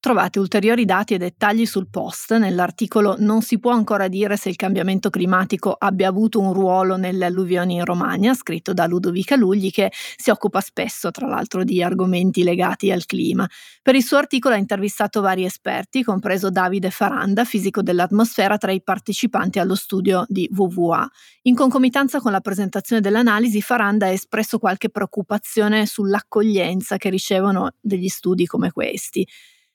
Trovate 0.00 0.38
ulteriori 0.38 0.84
dati 0.84 1.14
e 1.14 1.18
dettagli 1.18 1.66
sul 1.66 1.88
post. 1.90 2.32
Nell'articolo 2.36 3.16
non 3.18 3.42
si 3.42 3.58
può 3.58 3.72
ancora 3.72 4.06
dire 4.06 4.36
se 4.36 4.48
il 4.48 4.54
cambiamento 4.54 5.10
climatico 5.10 5.74
abbia 5.76 6.06
avuto 6.06 6.38
un 6.38 6.52
ruolo 6.52 6.96
nelle 6.96 7.24
alluvioni 7.24 7.74
in 7.74 7.84
Romagna, 7.84 8.32
scritto 8.32 8.72
da 8.72 8.86
Ludovica 8.86 9.34
Lugli, 9.34 9.72
che 9.72 9.90
si 10.16 10.30
occupa 10.30 10.60
spesso, 10.60 11.10
tra 11.10 11.26
l'altro, 11.26 11.64
di 11.64 11.82
argomenti 11.82 12.44
legati 12.44 12.92
al 12.92 13.06
clima. 13.06 13.44
Per 13.82 13.96
il 13.96 14.04
suo 14.04 14.18
articolo 14.18 14.54
ha 14.54 14.58
intervistato 14.58 15.20
vari 15.20 15.44
esperti, 15.44 16.04
compreso 16.04 16.48
Davide 16.48 16.90
Faranda, 16.90 17.44
fisico 17.44 17.82
dell'atmosfera, 17.82 18.56
tra 18.56 18.70
i 18.70 18.80
partecipanti 18.80 19.58
allo 19.58 19.74
studio 19.74 20.24
di 20.28 20.48
WWA. 20.54 21.10
In 21.42 21.56
concomitanza 21.56 22.20
con 22.20 22.30
la 22.30 22.40
presentazione 22.40 23.02
dell'analisi, 23.02 23.60
Faranda 23.60 24.06
ha 24.06 24.10
espresso 24.10 24.60
qualche 24.60 24.90
preoccupazione 24.90 25.86
sull'accoglienza 25.86 26.98
che 26.98 27.10
ricevono 27.10 27.72
degli 27.80 28.08
studi 28.08 28.46
come 28.46 28.70
questi. 28.70 29.26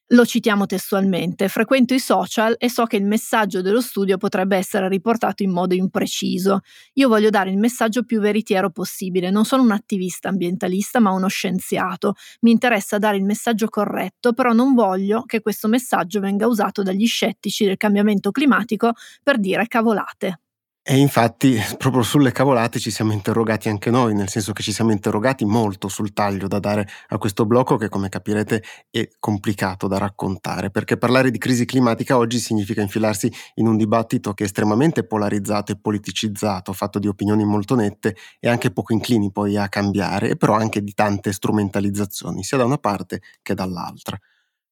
Lo 0.07 0.25
citiamo 0.25 0.65
testualmente, 0.67 1.48
frequento 1.48 1.93
i 1.95 2.00
social 2.00 2.53
e 2.60 2.69
so 2.69 2.86
che 2.86 2.98
il 2.98 3.05
messaggio 3.05 3.62
dello 3.62 3.81
studio 3.81 4.17
potrebbe 4.17 4.55
essere 4.57 4.88
riportato 4.88 5.41
in 5.41 5.50
modo 5.51 5.74
impreciso. 5.74 6.60
Io 6.93 7.07
voglio 7.07 7.29
dare 7.31 7.50
il 7.50 7.57
messaggio 7.57 8.03
più 8.03 8.19
veritiero 8.19 8.69
possibile, 8.69 9.31
non 9.31 9.45
sono 9.45 9.63
un 9.63 9.72
attivista 9.72 10.29
ambientalista 10.29 11.00
ma 11.00 11.12
uno 11.12 11.27
scienziato. 11.27 12.13
Mi 12.41 12.51
interessa 12.51 13.00
dare 13.00 13.17
il 13.17 13.24
messaggio 13.24 13.67
corretto, 13.69 14.33
però 14.33 14.51
non 14.53 14.75
voglio 14.75 15.24
che 15.24 15.41
questo 15.41 15.67
messaggio 15.67 16.19
venga 16.19 16.45
usato 16.48 16.83
dagli 16.83 17.07
scettici 17.07 17.65
del 17.65 17.77
cambiamento 17.77 18.29
climatico 18.31 18.91
per 19.24 19.39
dire 19.39 19.65
cavolate. 19.67 20.39
E 20.85 20.97
infatti 20.97 21.55
proprio 21.77 22.03
sulle 22.03 22.33
cavolate 22.33 22.77
ci 22.77 22.91
siamo 22.91 23.13
interrogati 23.13 23.69
anche 23.69 23.89
noi, 23.89 24.13
nel 24.13 24.27
senso 24.27 24.51
che 24.51 24.61
ci 24.61 24.73
siamo 24.73 24.91
interrogati 24.91 25.45
molto 25.45 25.87
sul 25.87 26.11
taglio 26.11 26.47
da 26.49 26.59
dare 26.59 26.85
a 27.07 27.17
questo 27.17 27.45
blocco 27.45 27.77
che 27.77 27.87
come 27.87 28.09
capirete 28.09 28.61
è 28.89 29.07
complicato 29.17 29.87
da 29.87 29.97
raccontare, 29.97 30.71
perché 30.71 30.97
parlare 30.97 31.31
di 31.31 31.37
crisi 31.37 31.63
climatica 31.63 32.17
oggi 32.17 32.37
significa 32.37 32.81
infilarsi 32.81 33.31
in 33.55 33.67
un 33.67 33.77
dibattito 33.77 34.33
che 34.33 34.43
è 34.43 34.45
estremamente 34.45 35.05
polarizzato 35.05 35.71
e 35.71 35.77
politicizzato, 35.79 36.73
fatto 36.73 36.99
di 36.99 37.07
opinioni 37.07 37.45
molto 37.45 37.75
nette 37.75 38.17
e 38.41 38.49
anche 38.49 38.71
poco 38.71 38.91
inclini 38.91 39.31
poi 39.31 39.55
a 39.55 39.69
cambiare, 39.69 40.31
e 40.31 40.35
però 40.35 40.55
anche 40.55 40.83
di 40.83 40.93
tante 40.93 41.31
strumentalizzazioni, 41.31 42.43
sia 42.43 42.57
da 42.57 42.65
una 42.65 42.77
parte 42.77 43.21
che 43.41 43.53
dall'altra. 43.53 44.19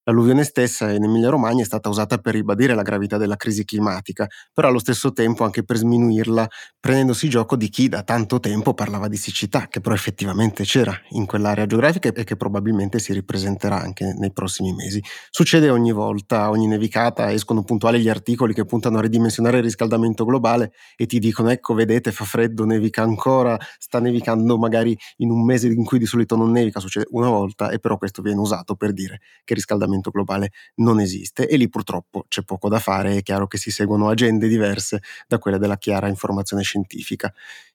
L'alluvione 0.05 0.43
stessa 0.43 0.91
in 0.91 1.03
Emilia-Romagna 1.03 1.61
è 1.61 1.65
stata 1.65 1.87
usata 1.87 2.17
per 2.17 2.33
ribadire 2.33 2.73
la 2.73 2.81
gravità 2.81 3.17
della 3.17 3.35
crisi 3.35 3.63
climatica, 3.65 4.27
però 4.51 4.67
allo 4.67 4.79
stesso 4.79 5.11
tempo 5.13 5.43
anche 5.43 5.63
per 5.63 5.77
sminuirla, 5.77 6.47
prendendosi 6.79 7.29
gioco 7.29 7.55
di 7.55 7.69
chi 7.69 7.87
da 7.87 8.01
tanto 8.01 8.39
tempo 8.39 8.73
parlava 8.73 9.07
di 9.07 9.15
siccità, 9.15 9.67
che 9.67 9.79
però 9.79 9.93
effettivamente 9.93 10.63
c'era 10.63 10.99
in 11.09 11.27
quell'area 11.27 11.67
geografica 11.67 12.09
e 12.11 12.23
che 12.23 12.35
probabilmente 12.35 12.97
si 12.97 13.13
ripresenterà 13.13 13.79
anche 13.79 14.11
nei 14.17 14.31
prossimi 14.33 14.73
mesi. 14.73 14.99
Succede 15.29 15.69
ogni 15.69 15.91
volta, 15.91 16.49
ogni 16.49 16.65
nevicata, 16.65 17.31
escono 17.31 17.63
puntuali 17.63 17.99
gli 17.99 18.09
articoli 18.09 18.55
che 18.55 18.65
puntano 18.65 18.97
a 18.97 19.01
ridimensionare 19.01 19.57
il 19.57 19.63
riscaldamento 19.63 20.25
globale 20.25 20.71
e 20.95 21.05
ti 21.05 21.19
dicono 21.19 21.51
ecco 21.51 21.75
vedete 21.75 22.11
fa 22.11 22.25
freddo, 22.25 22.65
nevica 22.65 23.03
ancora, 23.03 23.55
sta 23.77 23.99
nevicando 23.99 24.57
magari 24.57 24.97
in 25.17 25.29
un 25.29 25.45
mese 25.45 25.67
in 25.67 25.83
cui 25.85 25.99
di 25.99 26.07
solito 26.07 26.35
non 26.35 26.49
nevica, 26.51 26.79
succede 26.79 27.05
una 27.11 27.29
volta 27.29 27.69
e 27.69 27.77
però 27.79 27.97
questo 27.99 28.23
viene 28.23 28.39
usato 28.39 28.73
per 28.75 28.93
dire 28.93 29.19
che 29.43 29.53
il 29.53 29.57
riscaldamento 29.57 29.89
riscaldamento 29.91 30.09
globale 30.11 30.51
non 30.75 30.99
esiste 30.99 31.47
e 31.47 31.57
lì 31.57 31.69
purtroppo 31.69 32.25
c'è 32.27 32.43
poco 32.43 32.69
da 32.69 32.79
fare, 32.79 33.17
è 33.17 33.21
chiaro 33.21 33.47
che 33.47 33.57
si 33.57 33.71
seguono 33.71 34.09
agende 34.09 34.47
diverse 34.47 35.01
da 35.27 35.37
quelle 35.37 35.57
della 35.57 35.77
chiara 35.77 36.07
informazione 36.07 36.63
scientifica. 36.63 37.33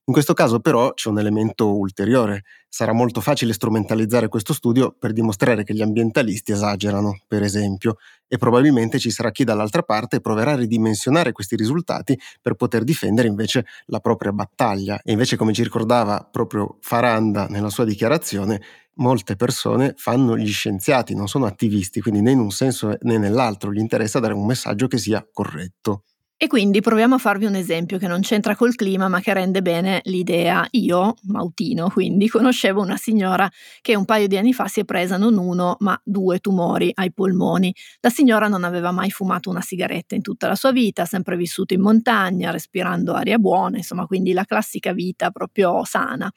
In 0.09 0.13
questo 0.13 0.35
caso 0.35 0.61
però 0.61 0.95
c'è 0.95 1.09
un 1.09 1.19
elemento 1.19 1.77
ulteriore. 1.77 2.45
Sarà 2.69 2.93
molto 2.93 3.21
facile 3.21 3.53
strumentalizzare 3.53 4.29
questo 4.29 4.53
studio 4.53 4.95
per 4.97 5.13
dimostrare 5.13 5.65
che 5.65 5.75
gli 5.75 5.83
ambientalisti 5.83 6.53
esagerano, 6.53 7.23
per 7.27 7.43
esempio, 7.43 7.97
e 8.29 8.39
probabilmente 8.39 9.01
ci 9.01 9.11
sarà 9.11 9.33
chi 9.33 9.43
dall'altra 9.43 9.83
parte 9.83 10.21
proverà 10.21 10.53
a 10.53 10.57
ridimensionare 10.57 11.33
questi 11.33 11.57
risultati 11.57 12.17
per 12.41 12.55
poter 12.55 12.85
difendere 12.85 13.27
invece 13.27 13.67
la 13.87 13.99
propria 13.99 14.31
battaglia. 14.31 15.01
E 15.03 15.11
invece, 15.11 15.37
come 15.37 15.53
ci 15.53 15.65
ricordava 15.65 16.29
proprio 16.31 16.79
Faranda 16.81 17.47
nella 17.49 17.71
sua 17.71 17.85
dichiarazione, 17.85 18.63
molte 18.99 19.35
persone 19.35 19.95
fanno 19.97 20.37
gli 20.39 20.53
scienziati, 20.53 21.17
non 21.17 21.27
sono 21.27 21.47
attivisti, 21.47 22.01
quindi 22.01 22.21
né 22.21 22.31
in 22.31 22.39
un 22.39 22.53
senso 22.53 22.97
né 23.01 23.19
nell'altro 23.19 23.73
gli 23.73 23.79
interessa 23.79 24.21
dare 24.21 24.35
un 24.35 24.47
messaggio 24.47 24.87
che 24.87 24.99
sia 24.99 25.27
corretto. 25.33 26.05
E 26.41 26.49
quindi 26.49 26.83
proviamo 26.83 27.15
a 27.15 27.19
farvi 27.19 27.47
un 27.47 27.55
esempio 27.55 27.97
che 27.97 28.07
non 28.07 28.21
c'entra 28.21 28.55
col 28.55 28.75
clima 28.75 29.09
ma 29.09 29.21
che 29.21 29.33
rende 29.33 29.63
bene 29.63 30.03
l'idea. 30.05 30.67
Io, 30.73 31.15
Mautino, 31.29 31.89
quindi, 31.89 32.29
conoscevo 32.29 32.83
una 32.83 32.99
signora 32.99 33.51
che 33.81 33.97
un 33.97 34.05
paio 34.05 34.27
di 34.29 34.37
anni 34.37 34.53
fa 34.53 34.69
si 34.69 34.81
è 34.81 34.85
presa 34.85 35.17
non 35.17 35.39
uno 35.39 35.77
ma 35.81 35.99
due 36.05 36.39
tumori 36.41 36.91
ai 36.95 37.11
polmoni. 37.11 37.75
La 38.01 38.11
signora 38.11 38.49
non 38.49 38.65
aveva 38.65 38.91
mai 38.93 39.11
fumato 39.11 39.49
una 39.49 39.63
sigaretta 39.63 40.15
in 40.15 40.21
tutta 40.21 40.47
la 40.47 40.57
sua 40.57 40.73
vita, 40.73 41.03
ha 41.03 41.07
sempre 41.07 41.37
vissuto 41.39 41.73
in 41.73 41.81
montagna, 41.81 42.51
respirando 42.51 43.15
aria 43.15 43.39
buona, 43.39 43.79
insomma, 43.79 44.05
quindi 44.05 44.35
la 44.35 44.45
classica 44.45 44.93
vita 44.93 45.31
proprio 45.31 45.85
sana. 45.87 46.31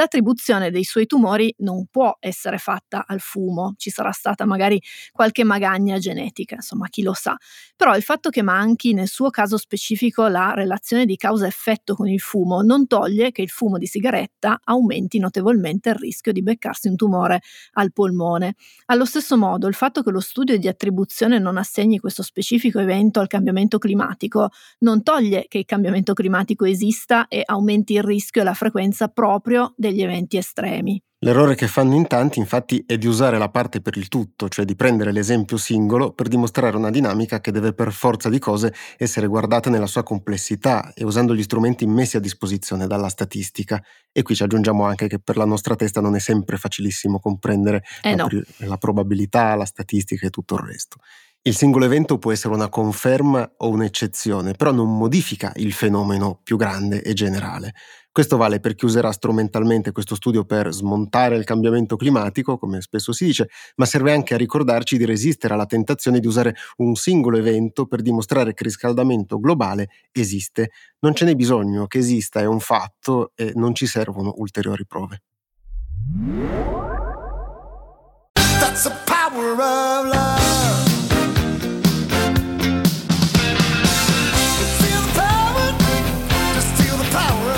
L'attribuzione 0.00 0.70
dei 0.70 0.84
suoi 0.84 1.04
tumori 1.04 1.54
non 1.58 1.84
può 1.90 2.16
essere 2.20 2.56
fatta 2.56 3.04
al 3.06 3.20
fumo, 3.20 3.74
ci 3.76 3.90
sarà 3.90 4.12
stata 4.12 4.46
magari 4.46 4.80
qualche 5.12 5.44
magagna 5.44 5.98
genetica, 5.98 6.54
insomma 6.54 6.88
chi 6.88 7.02
lo 7.02 7.12
sa, 7.12 7.36
però 7.76 7.94
il 7.94 8.02
fatto 8.02 8.30
che 8.30 8.40
manchi 8.40 8.94
nel 8.94 9.08
suo 9.08 9.28
caso 9.28 9.58
specifico 9.58 10.26
la 10.26 10.54
relazione 10.54 11.04
di 11.04 11.16
causa-effetto 11.16 11.94
con 11.94 12.08
il 12.08 12.18
fumo 12.18 12.62
non 12.62 12.86
toglie 12.86 13.30
che 13.30 13.42
il 13.42 13.50
fumo 13.50 13.76
di 13.76 13.84
sigaretta 13.84 14.60
aumenti 14.64 15.18
notevolmente 15.18 15.90
il 15.90 15.96
rischio 15.96 16.32
di 16.32 16.42
beccarsi 16.42 16.88
un 16.88 16.96
tumore 16.96 17.42
al 17.72 17.92
polmone. 17.92 18.54
Allo 18.86 19.04
stesso 19.04 19.36
modo 19.36 19.66
il 19.66 19.74
fatto 19.74 20.02
che 20.02 20.10
lo 20.10 20.20
studio 20.20 20.56
di 20.56 20.66
attribuzione 20.66 21.38
non 21.38 21.58
assegni 21.58 21.98
questo 21.98 22.22
specifico 22.22 22.78
evento 22.78 23.20
al 23.20 23.26
cambiamento 23.26 23.76
climatico 23.76 24.48
non 24.78 25.02
toglie 25.02 25.44
che 25.46 25.58
il 25.58 25.66
cambiamento 25.66 26.14
climatico 26.14 26.64
esista 26.64 27.28
e 27.28 27.42
aumenti 27.44 27.92
il 27.92 28.02
rischio 28.02 28.40
e 28.40 28.44
la 28.44 28.54
frequenza 28.54 29.08
proprio 29.08 29.74
degli 29.90 30.02
eventi 30.02 30.36
estremi. 30.36 31.02
L'errore 31.22 31.54
che 31.54 31.66
fanno 31.66 31.94
in 31.96 32.06
tanti 32.06 32.38
infatti 32.38 32.82
è 32.86 32.96
di 32.96 33.06
usare 33.06 33.36
la 33.36 33.50
parte 33.50 33.82
per 33.82 33.98
il 33.98 34.08
tutto, 34.08 34.48
cioè 34.48 34.64
di 34.64 34.74
prendere 34.74 35.12
l'esempio 35.12 35.58
singolo 35.58 36.12
per 36.12 36.28
dimostrare 36.28 36.74
una 36.78 36.88
dinamica 36.88 37.42
che 37.42 37.52
deve 37.52 37.74
per 37.74 37.92
forza 37.92 38.30
di 38.30 38.38
cose 38.38 38.72
essere 38.96 39.26
guardata 39.26 39.68
nella 39.68 39.86
sua 39.86 40.02
complessità 40.02 40.94
e 40.94 41.04
usando 41.04 41.34
gli 41.34 41.42
strumenti 41.42 41.86
messi 41.86 42.16
a 42.16 42.20
disposizione 42.20 42.86
dalla 42.86 43.10
statistica. 43.10 43.84
E 44.10 44.22
qui 44.22 44.34
ci 44.34 44.42
aggiungiamo 44.44 44.82
anche 44.84 45.08
che 45.08 45.18
per 45.18 45.36
la 45.36 45.44
nostra 45.44 45.76
testa 45.76 46.00
non 46.00 46.16
è 46.16 46.20
sempre 46.20 46.56
facilissimo 46.56 47.20
comprendere 47.20 47.82
eh 48.00 48.16
la, 48.16 48.24
no. 48.24 48.42
la 48.66 48.78
probabilità, 48.78 49.54
la 49.56 49.66
statistica 49.66 50.26
e 50.26 50.30
tutto 50.30 50.54
il 50.54 50.60
resto. 50.60 51.00
Il 51.42 51.56
singolo 51.56 51.86
evento 51.86 52.18
può 52.18 52.32
essere 52.32 52.52
una 52.52 52.68
conferma 52.68 53.50
o 53.56 53.70
un'eccezione, 53.70 54.52
però 54.52 54.72
non 54.72 54.94
modifica 54.94 55.52
il 55.56 55.72
fenomeno 55.72 56.38
più 56.42 56.58
grande 56.58 57.00
e 57.00 57.14
generale. 57.14 57.72
Questo 58.12 58.36
vale 58.36 58.60
per 58.60 58.74
chi 58.74 58.84
userà 58.84 59.10
strumentalmente 59.10 59.90
questo 59.90 60.14
studio 60.14 60.44
per 60.44 60.70
smontare 60.70 61.36
il 61.36 61.44
cambiamento 61.44 61.96
climatico, 61.96 62.58
come 62.58 62.82
spesso 62.82 63.12
si 63.14 63.24
dice, 63.24 63.48
ma 63.76 63.86
serve 63.86 64.12
anche 64.12 64.34
a 64.34 64.36
ricordarci 64.36 64.98
di 64.98 65.06
resistere 65.06 65.54
alla 65.54 65.64
tentazione 65.64 66.20
di 66.20 66.26
usare 66.26 66.54
un 66.76 66.94
singolo 66.94 67.38
evento 67.38 67.86
per 67.86 68.02
dimostrare 68.02 68.52
che 68.52 68.62
il 68.62 68.68
riscaldamento 68.68 69.40
globale 69.40 69.88
esiste. 70.12 70.72
Non 70.98 71.14
ce 71.14 71.24
n'è 71.24 71.34
bisogno 71.34 71.86
che 71.86 71.96
esista, 72.00 72.40
è 72.40 72.46
un 72.46 72.60
fatto 72.60 73.32
e 73.34 73.52
non 73.54 73.74
ci 73.74 73.86
servono 73.86 74.34
ulteriori 74.36 74.84
prove. 74.84 75.22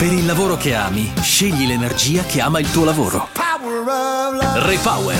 Per 0.02 0.12
il 0.12 0.26
lavoro 0.26 0.56
che 0.56 0.74
ami, 0.74 1.12
scegli 1.20 1.64
l'energia 1.64 2.24
che 2.24 2.40
ama 2.40 2.58
il 2.58 2.68
tuo 2.72 2.84
lavoro. 2.84 3.28
Repower. 4.56 5.16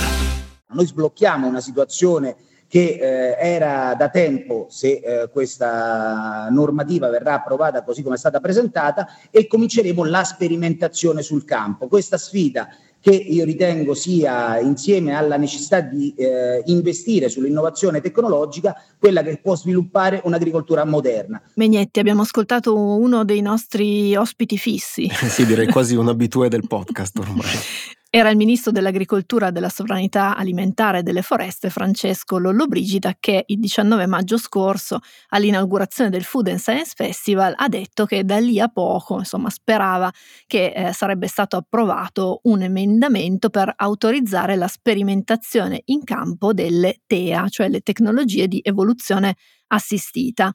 Noi 0.73 0.85
sblocchiamo 0.85 1.47
una 1.47 1.61
situazione 1.61 2.35
che 2.67 2.97
eh, 2.99 3.37
era 3.39 3.95
da 3.95 4.09
tempo, 4.09 4.67
se 4.69 4.99
eh, 5.01 5.29
questa 5.31 6.49
normativa 6.49 7.07
verrà 7.07 7.35
approvata 7.35 7.81
così 7.83 8.03
come 8.03 8.15
è 8.15 8.17
stata 8.17 8.41
presentata, 8.41 9.07
e 9.31 9.47
cominceremo 9.47 10.03
la 10.03 10.25
sperimentazione 10.25 11.21
sul 11.21 11.45
campo. 11.45 11.87
Questa 11.87 12.17
sfida 12.17 12.67
che 13.03 13.11
io 13.11 13.43
ritengo 13.43 13.93
sia, 13.93 14.57
insieme 14.61 15.13
alla 15.13 15.35
necessità 15.35 15.81
di 15.81 16.13
eh, 16.15 16.63
investire 16.67 17.27
sull'innovazione 17.27 17.99
tecnologica, 17.99 18.81
quella 18.97 19.21
che 19.21 19.39
può 19.43 19.57
sviluppare 19.57 20.21
un'agricoltura 20.23 20.85
moderna. 20.85 21.41
Megnetti, 21.55 21.99
abbiamo 21.99 22.21
ascoltato 22.21 22.73
uno 22.73 23.25
dei 23.25 23.41
nostri 23.41 24.15
ospiti 24.15 24.57
fissi. 24.57 25.09
sì, 25.27 25.45
direi 25.45 25.67
quasi 25.67 25.97
un 25.97 26.07
abitué 26.07 26.47
del 26.47 26.65
podcast 26.65 27.19
ormai. 27.19 27.45
Era 28.15 28.29
il 28.29 28.37
ministro 28.37 28.71
dell'Agricoltura, 28.71 29.49
della 29.49 29.69
Sovranità 29.69 30.35
Alimentare 30.35 30.99
e 30.99 31.01
delle 31.01 31.23
Foreste, 31.23 31.71
Francesco 31.71 32.37
Lollobrigida, 32.37 33.15
che 33.19 33.43
il 33.47 33.59
19 33.59 34.05
maggio 34.05 34.37
scorso, 34.37 34.99
all'inaugurazione 35.29 36.11
del 36.11 36.23
Food 36.23 36.49
and 36.49 36.59
Science 36.59 36.93
Festival, 36.95 37.55
ha 37.57 37.67
detto 37.67 38.05
che 38.05 38.23
da 38.23 38.37
lì 38.37 38.59
a 38.59 38.67
poco, 38.67 39.17
insomma, 39.17 39.49
sperava 39.49 40.11
che 40.45 40.73
eh, 40.75 40.93
sarebbe 40.93 41.25
stato 41.25 41.55
approvato 41.57 42.41
un 42.43 42.61
emendamento 42.61 43.49
per 43.49 43.73
autorizzare 43.75 44.57
la 44.57 44.67
sperimentazione 44.67 45.81
in 45.85 46.03
campo 46.03 46.53
delle 46.53 47.01
TEA, 47.07 47.47
cioè 47.49 47.67
le 47.67 47.79
tecnologie 47.79 48.47
di 48.47 48.59
evoluzione 48.63 49.33
assistita. 49.69 50.53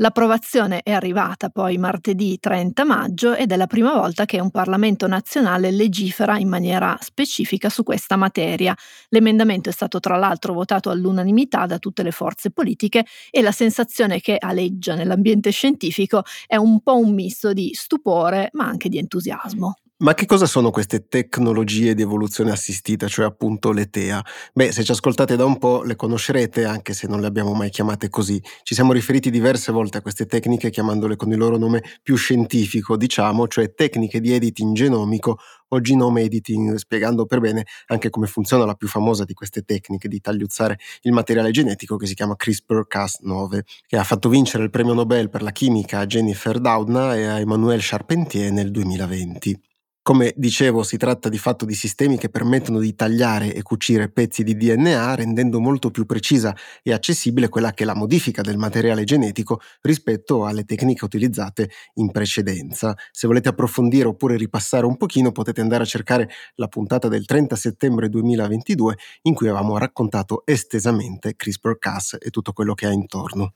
L'approvazione 0.00 0.80
è 0.82 0.92
arrivata 0.92 1.50
poi 1.50 1.76
martedì 1.76 2.38
30 2.40 2.84
maggio 2.84 3.34
ed 3.34 3.52
è 3.52 3.56
la 3.56 3.66
prima 3.66 3.92
volta 3.92 4.24
che 4.24 4.40
un 4.40 4.50
Parlamento 4.50 5.06
nazionale 5.06 5.70
legifera 5.70 6.38
in 6.38 6.48
maniera 6.48 6.96
specifica 7.02 7.68
su 7.68 7.82
questa 7.82 8.16
materia. 8.16 8.74
L'emendamento 9.10 9.68
è 9.68 9.72
stato 9.72 10.00
tra 10.00 10.16
l'altro 10.16 10.54
votato 10.54 10.88
all'unanimità 10.88 11.66
da 11.66 11.78
tutte 11.78 12.02
le 12.02 12.12
forze 12.12 12.50
politiche 12.50 13.04
e 13.30 13.42
la 13.42 13.52
sensazione 13.52 14.20
che 14.20 14.38
aleggia 14.38 14.94
nell'ambiente 14.94 15.50
scientifico 15.50 16.22
è 16.46 16.56
un 16.56 16.80
po' 16.80 16.96
un 16.96 17.12
misto 17.12 17.52
di 17.52 17.72
stupore 17.74 18.48
ma 18.52 18.64
anche 18.64 18.88
di 18.88 18.96
entusiasmo. 18.96 19.74
Ma 20.02 20.14
che 20.14 20.24
cosa 20.24 20.46
sono 20.46 20.70
queste 20.70 21.08
tecnologie 21.08 21.94
di 21.94 22.00
evoluzione 22.00 22.50
assistita, 22.50 23.06
cioè 23.06 23.26
appunto 23.26 23.70
le 23.70 23.90
TEA? 23.90 24.24
Beh, 24.54 24.72
se 24.72 24.82
ci 24.82 24.92
ascoltate 24.92 25.36
da 25.36 25.44
un 25.44 25.58
po' 25.58 25.82
le 25.82 25.94
conoscerete, 25.94 26.64
anche 26.64 26.94
se 26.94 27.06
non 27.06 27.20
le 27.20 27.26
abbiamo 27.26 27.52
mai 27.52 27.68
chiamate 27.68 28.08
così. 28.08 28.42
Ci 28.62 28.74
siamo 28.74 28.94
riferiti 28.94 29.28
diverse 29.28 29.72
volte 29.72 29.98
a 29.98 30.00
queste 30.00 30.24
tecniche 30.24 30.70
chiamandole 30.70 31.16
con 31.16 31.30
il 31.32 31.36
loro 31.36 31.58
nome 31.58 31.82
più 32.02 32.16
scientifico, 32.16 32.96
diciamo, 32.96 33.46
cioè 33.46 33.74
tecniche 33.74 34.20
di 34.20 34.32
editing 34.32 34.74
genomico 34.74 35.36
o 35.68 35.80
genome 35.82 36.22
editing, 36.22 36.76
spiegando 36.76 37.26
per 37.26 37.40
bene 37.40 37.66
anche 37.88 38.08
come 38.08 38.26
funziona 38.26 38.64
la 38.64 38.76
più 38.76 38.88
famosa 38.88 39.24
di 39.24 39.34
queste 39.34 39.64
tecniche 39.64 40.08
di 40.08 40.18
tagliuzzare 40.18 40.78
il 41.02 41.12
materiale 41.12 41.50
genetico 41.50 41.96
che 41.96 42.06
si 42.06 42.14
chiama 42.14 42.36
CRISPR-Cas9, 42.42 43.60
che 43.86 43.98
ha 43.98 44.04
fatto 44.04 44.30
vincere 44.30 44.64
il 44.64 44.70
premio 44.70 44.94
Nobel 44.94 45.28
per 45.28 45.42
la 45.42 45.52
chimica 45.52 45.98
a 45.98 46.06
Jennifer 46.06 46.58
Doudna 46.58 47.14
e 47.14 47.26
a 47.26 47.38
Emmanuel 47.38 47.80
Charpentier 47.82 48.50
nel 48.50 48.70
2020. 48.70 49.68
Come 50.02 50.32
dicevo, 50.34 50.82
si 50.82 50.96
tratta 50.96 51.28
di 51.28 51.36
fatto 51.36 51.66
di 51.66 51.74
sistemi 51.74 52.16
che 52.16 52.30
permettono 52.30 52.78
di 52.78 52.94
tagliare 52.94 53.54
e 53.54 53.60
cucire 53.62 54.10
pezzi 54.10 54.42
di 54.42 54.56
DNA 54.56 55.14
rendendo 55.14 55.60
molto 55.60 55.90
più 55.90 56.06
precisa 56.06 56.56
e 56.82 56.92
accessibile 56.94 57.50
quella 57.50 57.72
che 57.72 57.82
è 57.82 57.86
la 57.86 57.94
modifica 57.94 58.40
del 58.40 58.56
materiale 58.56 59.04
genetico 59.04 59.60
rispetto 59.82 60.46
alle 60.46 60.64
tecniche 60.64 61.04
utilizzate 61.04 61.70
in 61.96 62.10
precedenza. 62.12 62.96
Se 63.10 63.26
volete 63.26 63.50
approfondire 63.50 64.08
oppure 64.08 64.36
ripassare 64.38 64.86
un 64.86 64.96
pochino 64.96 65.32
potete 65.32 65.60
andare 65.60 65.82
a 65.82 65.86
cercare 65.86 66.30
la 66.54 66.66
puntata 66.68 67.06
del 67.08 67.26
30 67.26 67.54
settembre 67.54 68.08
2022 68.08 68.96
in 69.22 69.34
cui 69.34 69.48
avevamo 69.48 69.76
raccontato 69.76 70.44
estesamente 70.46 71.36
CRISPR-Cas 71.36 72.16
e 72.20 72.30
tutto 72.30 72.52
quello 72.54 72.72
che 72.72 72.86
ha 72.86 72.90
intorno. 72.90 73.52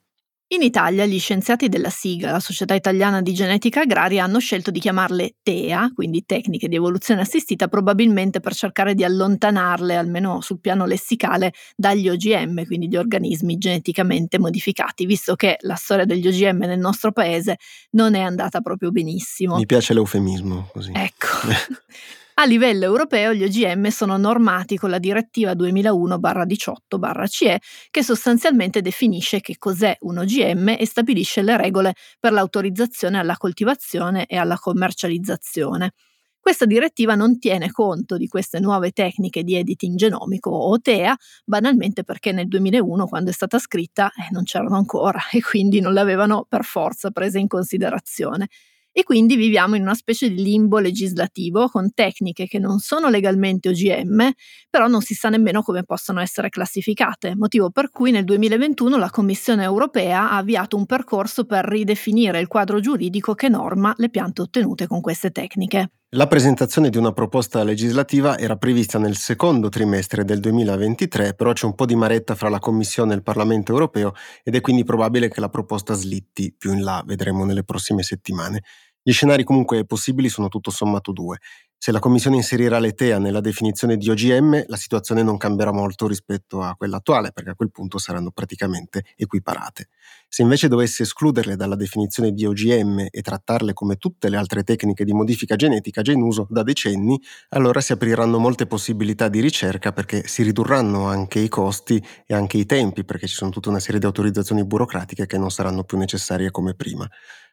In 0.49 0.61
Italia 0.61 1.07
gli 1.07 1.19
scienziati 1.19 1.71
della 1.71 1.89
SIGA, 1.89 2.31
la 2.31 2.39
Società 2.39 2.75
Italiana 2.75 3.23
di 3.23 3.33
Genetica 3.33 3.81
Agraria, 3.81 4.25
hanno 4.25 4.39
scelto 4.39 4.71
di 4.71 4.79
chiamarle 4.79 5.37
TEA, 5.43 5.91
quindi 5.95 6.25
tecniche 6.27 6.69
di 6.69 6.77
evoluzione 6.77 7.23
assistita, 7.23 7.67
probabilmente 7.67 8.41
per 8.41 8.55
cercare 8.55 8.95
di 8.95 9.05
allontanarle, 9.05 9.97
almeno 9.97 10.43
sul 10.43 10.61
piano 10.61 10.85
lessicale, 10.85 11.55
dagli 11.75 12.11
OGM, 12.11 12.67
quindi 12.67 12.89
gli 12.89 12.97
organismi 12.97 13.57
geneticamente 13.57 14.39
modificati, 14.39 15.07
visto 15.07 15.35
che 15.35 15.57
la 15.61 15.77
storia 15.77 16.05
degli 16.05 16.29
OGM 16.29 16.59
nel 16.67 16.79
nostro 16.79 17.11
paese 17.11 17.57
non 17.93 18.15
è 18.15 18.21
andata 18.21 18.61
proprio 18.61 18.91
benissimo. 18.91 19.57
Mi 19.57 19.67
piace 19.67 19.95
l'eufemismo 19.95 20.69
così. 20.73 20.93
Ecco. 20.95 21.27
A 22.37 22.47
livello 22.47 22.85
europeo 22.85 23.33
gli 23.33 23.45
OGM 23.45 23.89
sono 23.89 24.17
normati 24.17 24.77
con 24.77 24.91
la 24.91 24.99
direttiva 24.99 25.55
2001-18-CE 25.55 27.61
che 27.91 28.03
sostanzialmente 28.03 28.83
definisce 28.83 29.41
che 29.41 29.55
cos'è 29.57 29.97
un 30.01 30.19
OGM 30.19 30.75
e 30.77 30.85
stabilisce 30.85 31.43
le 31.43 31.57
regole 31.57 31.95
per 32.19 32.33
l'autorizzazione 32.33 33.19
alla 33.19 33.37
coltivazione 33.37 34.27
e 34.27 34.37
alla 34.37 34.59
commercializzazione. 34.59 35.93
Questa 36.41 36.67
direttiva 36.67 37.15
non 37.15 37.39
tiene 37.39 37.71
conto 37.71 38.17
di 38.17 38.27
queste 38.27 38.59
nuove 38.59 38.91
tecniche 38.91 39.45
di 39.45 39.55
editing 39.55 39.97
genomico 39.97 40.51
o 40.51 40.79
TEA, 40.81 41.17
banalmente 41.45 42.03
perché 42.03 42.33
nel 42.33 42.49
2001, 42.49 43.07
quando 43.07 43.31
è 43.31 43.33
stata 43.33 43.61
scritta, 43.61 44.09
eh, 44.09 44.29
non 44.33 44.43
c'erano 44.43 44.77
ancora 44.77 45.21
e 45.33 45.41
quindi 45.41 45.81
non 45.81 45.93
le 45.93 46.01
avevano 46.01 46.45
per 46.49 46.65
forza 46.65 47.13
prese 47.13 47.39
in 47.39 47.47
considerazione 47.47 48.49
e 48.97 49.03
quindi 49.03 49.35
viviamo 49.35 49.75
in 49.75 49.83
una 49.83 49.95
specie 49.95 50.31
di 50.31 50.41
limbo 50.41 50.79
legislativo 50.79 51.67
con 51.69 51.93
tecniche 51.93 52.47
che 52.47 52.61
non 52.61 52.79
sono 52.79 53.09
legalmente 53.09 53.69
OGM, 53.71 54.31
però 54.71 54.87
non 54.87 55.01
si 55.03 55.15
sa 55.15 55.29
nemmeno 55.31 55.63
come 55.63 55.83
possono 55.83 56.21
essere 56.21 56.49
classificate, 56.49 57.35
motivo 57.35 57.71
per 57.71 57.91
cui 57.91 58.13
nel 58.13 58.25
2021 58.25 58.97
la 58.97 59.11
Commissione 59.11 59.65
europea 59.65 60.31
ha 60.31 60.37
avviato 60.37 60.77
un 60.77 60.87
percorso 60.87 61.45
per 61.45 61.65
ridefinire 61.65 62.39
il 62.39 62.47
quadro 62.47 62.79
giuridico 62.79 63.35
che 63.35 63.49
norma 63.49 63.93
le 63.97 64.11
piante 64.11 64.43
ottenute 64.43 64.87
con 64.87 65.01
queste 65.01 65.31
tecniche. 65.33 65.91
La 66.17 66.29
presentazione 66.29 66.91
di 66.91 66.97
una 66.97 67.11
proposta 67.11 67.65
legislativa 67.65 68.39
era 68.39 68.55
prevista 68.55 69.01
nel 69.01 69.17
secondo 69.17 69.69
trimestre 69.69 70.25
del 70.25 70.39
2023, 70.39 71.35
però 71.35 71.53
c'è 71.53 71.67
un 71.67 71.75
po' 71.75 71.87
di 71.87 71.97
maretta 71.97 72.37
fra 72.37 72.49
la 72.49 72.61
Commissione 72.61 73.15
e 73.15 73.17
il 73.17 73.25
Parlamento 73.25 73.73
europeo 73.73 74.13
ed 74.45 74.55
è 74.55 74.61
quindi 74.61 74.85
probabile 74.85 75.29
che 75.29 75.41
la 75.41 75.49
proposta 75.49 75.93
slitti 75.95 76.55
più 76.57 76.73
in 76.73 76.85
là, 76.85 77.03
vedremo 77.05 77.45
nelle 77.45 77.65
prossime 77.65 78.05
settimane. 78.05 78.63
Gli 79.07 79.13
scenari 79.13 79.45
comunque 79.45 79.85
possibili 79.85 80.31
sono 80.31 80.49
tutto 80.49 80.71
sommato 80.71 81.13
due. 81.13 81.39
Se 81.77 81.93
la 81.93 81.99
Commissione 81.99 82.37
inserirà 82.37 82.79
l'ETEA 82.79 83.19
nella 83.19 83.43
definizione 83.43 83.99
di 83.99 84.09
OGM, 84.09 84.65
la 84.69 84.77
situazione 84.77 85.23
non 85.23 85.37
cambierà 85.37 85.71
molto 85.71 86.07
rispetto 86.07 86.63
a 86.63 86.75
quella 86.75 86.97
attuale, 86.97 87.31
perché 87.31 87.51
a 87.51 87.55
quel 87.55 87.71
punto 87.71 87.99
saranno 87.99 88.31
praticamente 88.31 89.05
equiparate. 89.17 89.89
Se 90.27 90.41
invece 90.41 90.69
dovesse 90.69 91.03
escluderle 91.03 91.57
dalla 91.57 91.77
definizione 91.77 92.33
di 92.33 92.47
OGM 92.47 93.09
e 93.11 93.21
trattarle 93.21 93.75
come 93.75 93.97
tutte 93.97 94.31
le 94.31 94.39
altre 94.39 94.63
tecniche 94.63 95.05
di 95.05 95.13
modifica 95.13 95.57
genetica 95.57 96.01
già 96.01 96.13
in 96.13 96.23
uso 96.23 96.47
da 96.49 96.63
decenni, 96.63 97.21
allora 97.51 97.83
si 97.83 97.93
apriranno 97.93 98.39
molte 98.39 98.67
possibilità 98.67 99.29
di 99.29 99.41
ricerca 99.41 99.93
perché 99.93 100.27
si 100.27 100.43
ridurranno 100.43 101.05
anche 101.07 101.39
i 101.41 101.51
costi 101.51 102.03
e 102.27 102.35
anche 102.35 102.57
i 102.57 102.65
tempi, 102.65 103.05
perché 103.05 103.27
ci 103.27 103.35
sono 103.35 103.51
tutta 103.51 103.69
una 103.69 103.81
serie 103.81 104.01
di 104.01 104.07
autorizzazioni 104.07 104.65
burocratiche 104.65 105.27
che 105.27 105.37
non 105.37 105.51
saranno 105.51 105.85
più 105.85 105.99
necessarie 105.99 106.51
come 106.51 106.75
prima. 106.75 107.07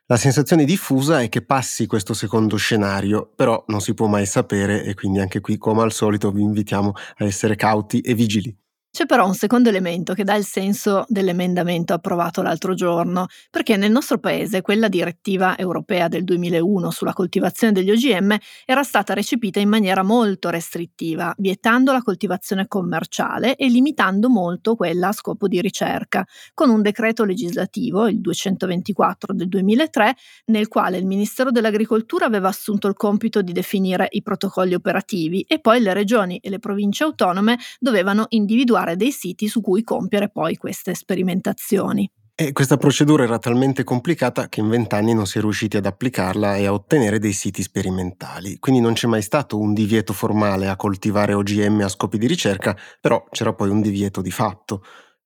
La 0.05 0.17
sensazione 0.17 0.63
diffusa 0.63 1.21
è 1.21 1.29
che 1.29 1.41
passi 1.41 1.87
questo 1.87 2.13
secondo 2.13 2.55
scenario, 2.55 3.31
però 3.35 3.63
non 3.67 3.81
si 3.81 3.95
può 3.95 4.05
mai 4.05 4.27
sapere 4.27 4.83
e 4.83 4.93
quindi 4.93 5.19
anche 5.19 5.39
qui, 5.41 5.57
come 5.57 5.81
al 5.81 5.91
solito, 5.91 6.31
vi 6.31 6.43
invitiamo 6.43 6.93
a 7.17 7.25
essere 7.25 7.55
cauti 7.55 8.01
e 8.01 8.13
vigili. 8.13 8.55
C'è 8.93 9.05
però 9.05 9.25
un 9.25 9.35
secondo 9.35 9.69
elemento 9.69 10.13
che 10.13 10.25
dà 10.25 10.35
il 10.35 10.43
senso 10.43 11.05
dell'emendamento 11.07 11.93
approvato 11.93 12.41
l'altro 12.41 12.73
giorno, 12.73 13.27
perché 13.49 13.77
nel 13.77 13.89
nostro 13.89 14.17
paese 14.19 14.61
quella 14.61 14.89
direttiva 14.89 15.57
europea 15.57 16.09
del 16.09 16.25
2001 16.25 16.91
sulla 16.91 17.13
coltivazione 17.13 17.71
degli 17.71 17.89
OGM 17.89 18.35
era 18.65 18.83
stata 18.83 19.13
recepita 19.13 19.61
in 19.61 19.69
maniera 19.69 20.03
molto 20.03 20.49
restrittiva, 20.49 21.33
vietando 21.37 21.93
la 21.93 22.01
coltivazione 22.01 22.67
commerciale 22.67 23.55
e 23.55 23.69
limitando 23.69 24.29
molto 24.29 24.75
quella 24.75 25.07
a 25.07 25.13
scopo 25.13 25.47
di 25.47 25.61
ricerca, 25.61 26.25
con 26.53 26.69
un 26.69 26.81
decreto 26.81 27.23
legislativo, 27.23 28.09
il 28.09 28.19
224 28.19 29.33
del 29.33 29.47
2003, 29.47 30.15
nel 30.47 30.67
quale 30.67 30.97
il 30.97 31.05
Ministero 31.05 31.49
dell'Agricoltura 31.49 32.25
aveva 32.25 32.49
assunto 32.49 32.87
il 32.89 32.95
compito 32.95 33.41
di 33.41 33.53
definire 33.53 34.07
i 34.11 34.21
protocolli 34.21 34.73
operativi 34.73 35.45
e 35.47 35.59
poi 35.61 35.79
le 35.79 35.93
regioni 35.93 36.39
e 36.39 36.49
le 36.49 36.59
province 36.59 37.05
autonome 37.05 37.57
dovevano 37.79 38.25
individuare 38.29 38.79
individuare 38.81 38.95
dei 38.95 39.11
siti 39.11 39.47
su 39.47 39.61
cui 39.61 39.83
compiere 39.83 40.29
poi 40.29 40.57
queste 40.57 40.93
sperimentazioni. 40.93 42.09
E 42.33 42.53
questa 42.53 42.77
procedura 42.77 43.23
era 43.23 43.37
talmente 43.37 43.83
complicata 43.83 44.49
che 44.49 44.61
in 44.61 44.69
vent'anni 44.69 45.13
non 45.13 45.27
si 45.27 45.37
è 45.37 45.41
riusciti 45.41 45.77
ad 45.77 45.85
applicarla 45.85 46.55
e 46.55 46.65
a 46.65 46.73
ottenere 46.73 47.19
dei 47.19 47.33
siti 47.33 47.61
sperimentali. 47.61 48.57
Quindi 48.57 48.81
non 48.81 48.93
c'è 48.93 49.05
mai 49.05 49.21
stato 49.21 49.59
un 49.59 49.73
divieto 49.73 50.11
formale 50.11 50.67
a 50.67 50.75
coltivare 50.75 51.33
OGM 51.33 51.81
a 51.81 51.89
scopi 51.89 52.17
di 52.17 52.25
ricerca, 52.25 52.75
però 52.99 53.23
c'era 53.29 53.53
poi 53.53 53.69
un 53.69 53.81
divieto 53.81 54.21
di 54.21 54.31
fatto. 54.31 54.81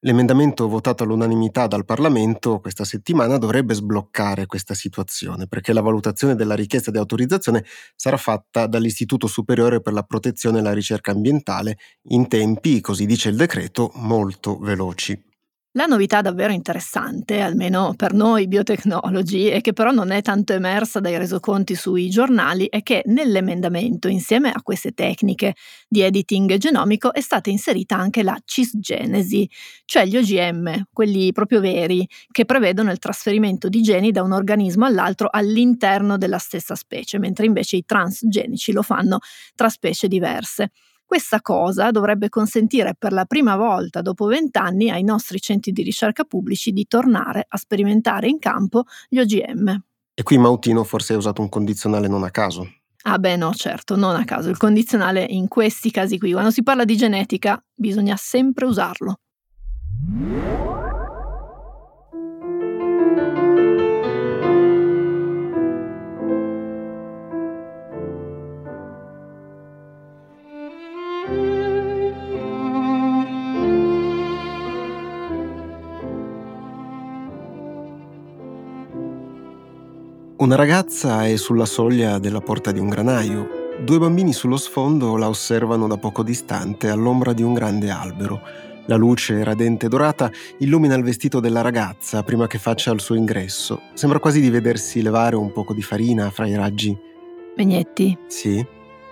L'emendamento 0.05 0.67
votato 0.67 1.01
all'unanimità 1.01 1.65
dal 1.65 1.83
Parlamento 1.83 2.59
questa 2.59 2.83
settimana 2.83 3.39
dovrebbe 3.39 3.73
sbloccare 3.73 4.45
questa 4.45 4.75
situazione, 4.75 5.47
perché 5.47 5.73
la 5.73 5.81
valutazione 5.81 6.35
della 6.35 6.53
richiesta 6.53 6.91
di 6.91 6.99
autorizzazione 6.99 7.65
sarà 7.95 8.15
fatta 8.15 8.67
dall'Istituto 8.67 9.25
Superiore 9.25 9.81
per 9.81 9.93
la 9.93 10.03
Protezione 10.03 10.59
e 10.59 10.61
la 10.61 10.73
Ricerca 10.73 11.09
Ambientale 11.09 11.79
in 12.09 12.27
tempi, 12.27 12.81
così 12.81 13.07
dice 13.07 13.29
il 13.29 13.35
decreto, 13.35 13.93
molto 13.95 14.59
veloci. 14.59 15.19
La 15.77 15.87
novità 15.87 16.21
davvero 16.21 16.53
interessante, 16.53 17.41
almeno 17.41 17.95
per 17.97 18.13
noi 18.13 18.47
biotecnologi, 18.47 19.49
e 19.49 19.59
che 19.59 19.73
però 19.73 19.91
non 19.91 20.11
è 20.11 20.21
tanto 20.21 20.53
emersa 20.53 21.01
dai 21.01 21.17
resoconti 21.17 21.75
sui 21.75 22.07
giornali, 22.09 22.67
è 22.69 22.81
che 22.81 23.01
nell'emendamento, 23.07 24.07
insieme 24.07 24.51
a 24.53 24.61
queste 24.61 24.93
tecniche 24.93 25.53
di 25.89 25.99
editing 25.99 26.55
genomico, 26.55 27.11
è 27.13 27.19
stata 27.19 27.49
inserita 27.49 27.97
anche 27.97 28.23
la 28.23 28.39
cisgenesi, 28.45 29.49
cioè 29.83 30.05
gli 30.05 30.15
OGM, 30.15 30.85
quelli 30.93 31.33
proprio 31.33 31.59
veri, 31.59 32.07
che 32.31 32.45
prevedono 32.45 32.89
il 32.91 32.97
trasferimento 32.99 33.67
di 33.67 33.81
geni 33.81 34.11
da 34.11 34.23
un 34.23 34.31
organismo 34.31 34.85
all'altro 34.85 35.27
all'interno 35.29 36.17
della 36.17 36.37
stessa 36.37 36.75
specie, 36.75 37.19
mentre 37.19 37.47
invece 37.47 37.75
i 37.75 37.83
transgenici 37.85 38.71
lo 38.71 38.81
fanno 38.81 39.19
tra 39.55 39.67
specie 39.67 40.07
diverse. 40.07 40.71
Questa 41.05 41.39
cosa 41.39 41.91
dovrebbe 41.91 42.29
consentire 42.29 42.95
per 42.97 43.13
la 43.13 43.25
prima 43.25 43.55
volta 43.55 44.01
dopo 44.01 44.25
vent'anni 44.25 44.89
ai 44.89 45.03
nostri 45.03 45.39
centri 45.39 45.71
di 45.71 45.83
ricerca 45.83 46.23
pubblici 46.23 46.71
di 46.71 46.87
tornare 46.87 47.45
a 47.47 47.57
sperimentare 47.57 48.27
in 48.27 48.39
campo 48.39 48.83
gli 49.07 49.19
OGM. 49.19 49.83
E 50.13 50.23
qui 50.23 50.37
Mautino 50.37 50.83
forse 50.83 51.13
ha 51.13 51.17
usato 51.17 51.41
un 51.41 51.49
condizionale 51.49 52.07
non 52.07 52.23
a 52.23 52.31
caso. 52.31 52.67
Ah 53.03 53.19
beh 53.19 53.35
no, 53.35 53.53
certo, 53.53 53.95
non 53.95 54.15
a 54.15 54.25
caso. 54.25 54.49
Il 54.49 54.57
condizionale 54.57 55.23
in 55.29 55.47
questi 55.47 55.91
casi 55.91 56.17
qui, 56.17 56.31
quando 56.31 56.49
si 56.49 56.63
parla 56.63 56.85
di 56.85 56.97
genetica, 56.97 57.63
bisogna 57.75 58.15
sempre 58.15 58.65
usarlo. 58.65 59.19
Una 80.45 80.55
ragazza 80.57 81.25
è 81.25 81.37
sulla 81.37 81.65
soglia 81.65 82.19
della 82.19 82.39
porta 82.39 82.71
di 82.71 82.77
un 82.77 82.87
granaio. 82.87 83.79
Due 83.83 83.97
bambini 83.97 84.31
sullo 84.31 84.57
sfondo 84.57 85.17
la 85.17 85.27
osservano 85.27 85.87
da 85.87 85.97
poco 85.97 86.21
distante 86.21 86.87
all'ombra 86.89 87.33
di 87.33 87.41
un 87.41 87.55
grande 87.55 87.89
albero. 87.89 88.41
La 88.85 88.95
luce 88.95 89.43
radente 89.43 89.87
dorata 89.87 90.29
illumina 90.59 90.93
il 90.93 91.01
vestito 91.01 91.39
della 91.39 91.61
ragazza 91.61 92.21
prima 92.21 92.45
che 92.45 92.59
faccia 92.59 92.91
il 92.91 93.01
suo 93.01 93.15
ingresso. 93.15 93.81
Sembra 93.95 94.19
quasi 94.19 94.39
di 94.39 94.51
vedersi 94.51 95.01
levare 95.01 95.35
un 95.35 95.51
poco 95.51 95.73
di 95.73 95.81
farina 95.81 96.29
fra 96.29 96.45
i 96.45 96.53
raggi. 96.53 96.95
Megnetti. 97.55 98.15
Sì. 98.27 98.63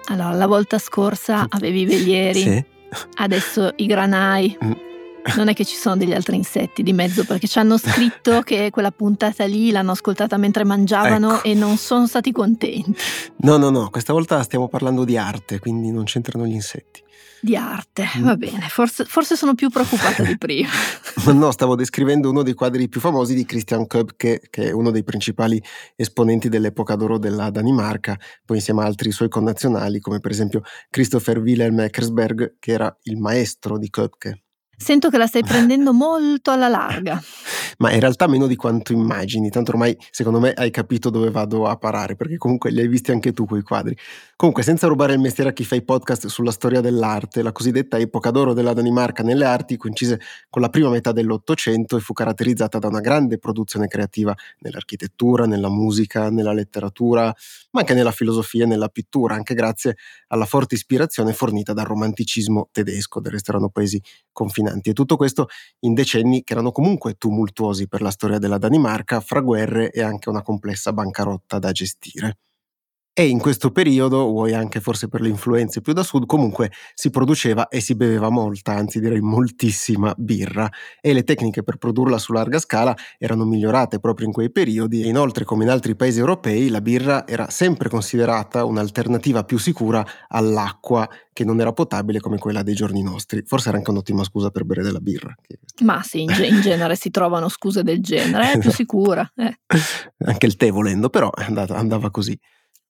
Allora, 0.09 0.33
la 0.33 0.45
volta 0.45 0.77
scorsa 0.77 1.47
avevi 1.49 1.81
i 1.81 1.85
velieri. 1.87 2.41
Sì. 2.41 2.65
Adesso 3.15 3.71
i 3.77 3.87
granai. 3.87 4.55
Non 5.35 5.47
è 5.47 5.53
che 5.53 5.63
ci 5.65 5.75
sono 5.75 5.95
degli 5.95 6.13
altri 6.13 6.35
insetti 6.35 6.83
di 6.83 6.93
mezzo 6.93 7.25
perché 7.25 7.47
ci 7.47 7.57
hanno 7.57 7.77
scritto 7.77 8.41
che 8.43 8.69
quella 8.71 8.91
puntata 8.91 9.45
lì 9.45 9.71
l'hanno 9.71 9.91
ascoltata 9.91 10.37
mentre 10.37 10.63
mangiavano 10.63 11.37
ecco. 11.37 11.43
e 11.43 11.53
non 11.53 11.77
sono 11.77 12.07
stati 12.07 12.31
contenti. 12.31 12.95
No, 13.37 13.57
no, 13.57 13.69
no, 13.69 13.89
questa 13.89 14.13
volta 14.13 14.41
stiamo 14.43 14.67
parlando 14.67 15.05
di 15.05 15.17
arte, 15.17 15.59
quindi 15.59 15.91
non 15.91 16.03
c'entrano 16.03 16.45
gli 16.45 16.53
insetti. 16.53 17.01
Di 17.43 17.57
arte, 17.57 18.05
mm. 18.17 18.23
va 18.23 18.37
bene, 18.37 18.67
forse, 18.69 19.03
forse, 19.03 19.35
sono 19.35 19.53
più 19.53 19.69
preoccupata 19.69 20.23
di 20.23 20.37
prima. 20.39 20.69
no, 21.33 21.51
stavo 21.51 21.75
descrivendo 21.75 22.29
uno 22.29 22.41
dei 22.41 22.53
quadri 22.53 22.87
più 22.87 23.01
famosi 23.01 23.33
di 23.33 23.45
Christian 23.45 23.85
Köbke, 23.85 24.41
che 24.49 24.69
è 24.69 24.71
uno 24.71 24.91
dei 24.91 25.03
principali 25.03 25.61
esponenti 25.95 26.47
dell'epoca 26.47 26.95
d'oro 26.95 27.17
della 27.17 27.49
Danimarca, 27.49 28.17
poi 28.45 28.57
insieme 28.57 28.81
a 28.81 28.85
altri 28.85 29.11
suoi 29.11 29.27
connazionali, 29.27 29.99
come 29.99 30.19
per 30.19 30.31
esempio 30.31 30.61
Christopher 30.89 31.39
Wilhelm 31.39 31.81
Eckersberg, 31.81 32.55
che 32.59 32.71
era 32.71 32.97
il 33.03 33.17
maestro 33.17 33.77
di 33.77 33.89
Köbke. 33.89 34.42
Sento 34.83 35.09
che 35.09 35.17
la 35.17 35.27
stai 35.27 35.43
prendendo 35.43 35.93
molto 35.95 36.51
alla 36.51 36.67
larga. 36.67 37.21
Ma 37.77 37.93
in 37.93 38.01
realtà 38.01 38.27
meno 38.27 38.47
di 38.47 38.57
quanto 38.57 38.91
immagini, 38.91 39.49
tanto 39.49 39.71
ormai 39.71 39.97
secondo 40.11 40.41
me 40.41 40.51
hai 40.51 40.71
capito 40.71 41.09
dove 41.09 41.31
vado 41.31 41.67
a 41.67 41.77
parare, 41.77 42.17
perché 42.17 42.35
comunque 42.35 42.69
li 42.69 42.81
hai 42.81 42.89
visti 42.89 43.11
anche 43.11 43.31
tu 43.31 43.45
quei 43.45 43.61
quadri. 43.61 43.95
Comunque, 44.35 44.63
senza 44.63 44.87
rubare 44.87 45.13
il 45.13 45.19
mestiere 45.19 45.51
a 45.51 45.53
chi 45.53 45.63
fa 45.63 45.75
i 45.75 45.83
podcast 45.83 46.27
sulla 46.27 46.51
storia 46.51 46.81
dell'arte, 46.81 47.41
la 47.41 47.53
cosiddetta 47.53 47.97
epoca 47.97 48.29
d'oro 48.29 48.53
della 48.53 48.73
Danimarca 48.73 49.23
nelle 49.23 49.45
arti 49.45 49.77
coincise 49.77 50.19
con 50.49 50.61
la 50.61 50.67
prima 50.67 50.89
metà 50.89 51.13
dell'Ottocento 51.13 51.95
e 51.95 52.01
fu 52.01 52.11
caratterizzata 52.11 52.77
da 52.77 52.89
una 52.89 52.99
grande 52.99 53.37
produzione 53.39 53.87
creativa 53.87 54.35
nell'architettura, 54.59 55.45
nella 55.45 55.69
musica, 55.69 56.29
nella 56.29 56.51
letteratura, 56.51 57.33
ma 57.71 57.79
anche 57.79 57.93
nella 57.93 58.11
filosofia 58.11 58.65
e 58.65 58.67
nella 58.67 58.89
pittura, 58.89 59.35
anche 59.35 59.53
grazie 59.53 59.95
alla 60.27 60.45
forte 60.45 60.75
ispirazione 60.75 61.31
fornita 61.31 61.71
dal 61.71 61.85
romanticismo 61.85 62.67
tedesco, 62.73 63.21
del 63.21 63.31
resto 63.31 63.51
erano 63.51 63.69
paesi 63.69 64.01
confinanti. 64.33 64.72
E 64.89 64.93
tutto 64.93 65.15
questo 65.17 65.47
in 65.81 65.93
decenni 65.93 66.43
che 66.43 66.53
erano 66.53 66.71
comunque 66.71 67.15
tumultuosi 67.15 67.87
per 67.87 68.01
la 68.01 68.11
storia 68.11 68.39
della 68.39 68.57
Danimarca, 68.57 69.19
fra 69.21 69.41
guerre 69.41 69.91
e 69.91 70.01
anche 70.01 70.29
una 70.29 70.41
complessa 70.41 70.93
bancarotta 70.93 71.59
da 71.59 71.71
gestire. 71.71 72.37
E 73.15 73.27
in 73.27 73.37
questo 73.37 73.69
periodo, 73.69 74.25
vuoi 74.25 74.55
anche 74.55 74.79
forse 74.79 75.07
per 75.07 75.21
le 75.21 75.29
influenze 75.29 75.81
più 75.81 75.93
da 75.93 76.01
sud, 76.01 76.25
comunque 76.25 76.71
si 76.95 77.11
produceva 77.11 77.67
e 77.67 77.79
si 77.79 77.93
beveva 77.93 78.31
molta, 78.31 78.73
anzi 78.73 78.99
direi 78.99 79.21
moltissima 79.21 80.15
birra 80.17 80.67
e 80.99 81.13
le 81.13 81.23
tecniche 81.23 81.61
per 81.61 81.77
produrla 81.77 82.17
su 82.17 82.33
larga 82.33 82.57
scala 82.57 82.97
erano 83.19 83.45
migliorate 83.45 83.99
proprio 83.99 84.25
in 84.25 84.33
quei 84.33 84.51
periodi 84.51 85.03
e 85.03 85.09
inoltre 85.09 85.45
come 85.45 85.63
in 85.63 85.69
altri 85.69 85.95
paesi 85.95 86.17
europei 86.17 86.69
la 86.69 86.81
birra 86.81 87.27
era 87.27 87.51
sempre 87.51 87.87
considerata 87.87 88.65
un'alternativa 88.65 89.43
più 89.43 89.59
sicura 89.59 90.03
all'acqua 90.29 91.07
che 91.31 91.43
non 91.43 91.59
era 91.61 91.71
potabile 91.71 92.19
come 92.19 92.39
quella 92.39 92.63
dei 92.63 92.73
giorni 92.73 93.03
nostri. 93.03 93.43
Forse 93.45 93.69
era 93.69 93.77
anche 93.77 93.91
un'ottima 93.91 94.23
scusa 94.23 94.49
per 94.49 94.65
bere 94.65 94.81
della 94.81 94.99
birra. 94.99 95.35
Ma 95.83 96.01
sì, 96.01 96.23
in, 96.23 96.31
in 96.49 96.61
genere 96.61 96.95
si 96.95 97.11
trovano 97.11 97.47
scuse 97.47 97.83
del 97.83 98.01
genere, 98.01 98.53
è 98.53 98.57
più 98.57 98.71
sicura. 98.71 99.31
Eh. 99.35 99.59
Anche 100.25 100.47
il 100.47 100.55
tè 100.55 100.71
volendo, 100.71 101.09
però 101.09 101.29
andava 101.35 102.09
così. 102.09 102.39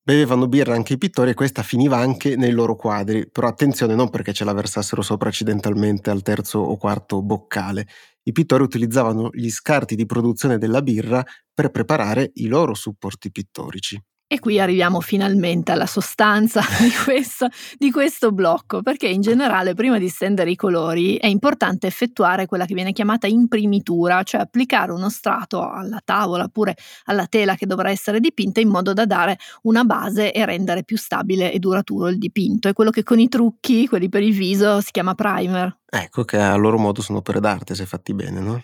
Bevevano 0.06 0.48
birra 0.48 0.74
anche 0.76 0.94
i 0.94 0.98
pittori 0.98 1.30
e 1.32 1.34
questa 1.34 1.62
finiva 1.64 1.98
anche 1.98 2.36
nei 2.36 2.52
loro 2.52 2.76
quadri, 2.76 3.30
però 3.30 3.48
attenzione 3.48 3.96
non 3.96 4.10
perché 4.10 4.34
ce 4.34 4.44
la 4.44 4.54
versassero 4.54 5.02
sopra 5.02 5.30
accidentalmente 5.30 6.10
al 6.10 6.22
terzo 6.22 6.60
o 6.60 6.76
quarto 6.78 7.22
boccale. 7.22 7.88
I 8.24 8.32
pittori 8.34 8.64
utilizzavano 8.64 9.30
gli 9.32 9.50
scarti 9.50 9.96
di 9.96 10.06
produzione 10.06 10.58
della 10.58 10.82
birra 10.82 11.24
per 11.54 11.70
preparare 11.72 12.32
i 12.36 12.48
loro 12.48 12.74
supporti 12.74 13.32
pittorici. 13.32 14.02
E 14.34 14.40
qui 14.40 14.60
arriviamo 14.60 15.00
finalmente 15.00 15.72
alla 15.74 15.86
sostanza 15.86 16.62
di 16.82 16.90
questo, 17.06 17.50
di 17.78 17.92
questo, 17.92 18.32
blocco, 18.32 18.82
perché 18.82 19.08
in 19.08 19.22
generale 19.22 19.76
prima 19.76 20.00
di 20.00 20.10
stendere 20.10 20.50
i 20.50 20.56
colori 20.56 21.18
è 21.18 21.28
importante 21.28 21.86
effettuare 21.86 22.48
quella 22.48 22.66
che 22.66 22.74
viene 22.74 22.94
chiamata 22.94 23.28
imprimitura, 23.28 24.24
cioè 24.24 24.42
applicare 24.42 24.92
uno 24.92 25.12
strato 25.12 25.70
alla 25.70 26.02
tavola 26.04 26.46
oppure 26.46 26.76
alla 27.04 27.28
tela 27.28 27.54
che 27.54 27.68
dovrà 27.68 27.92
essere 27.92 28.20
dipinta 28.20 28.60
in 28.60 28.70
modo 28.70 28.92
da 28.92 29.06
dare 29.06 29.38
una 29.64 29.84
base 29.84 30.34
e 30.34 30.44
rendere 30.46 30.84
più 30.84 30.98
stabile 30.98 31.52
e 31.52 31.60
duraturo 31.60 32.08
il 32.08 32.18
dipinto. 32.18 32.68
È 32.68 32.74
quello 32.74 32.90
che 32.90 33.04
con 33.04 33.20
i 33.20 33.30
trucchi, 33.30 33.88
quelli 33.88 34.10
per 34.10 34.24
il 34.24 34.34
viso, 34.34 34.82
si 34.82 34.90
chiama 34.90 35.14
primer. 35.14 35.78
Ecco 35.88 36.24
che 36.24 36.40
a 36.40 36.56
loro 36.56 36.80
modo 36.80 37.04
sono 37.04 37.20
opere 37.20 37.40
d'arte 37.40 37.76
se 37.76 37.86
fatti 37.86 38.16
bene, 38.16 38.40
no? 38.40 38.64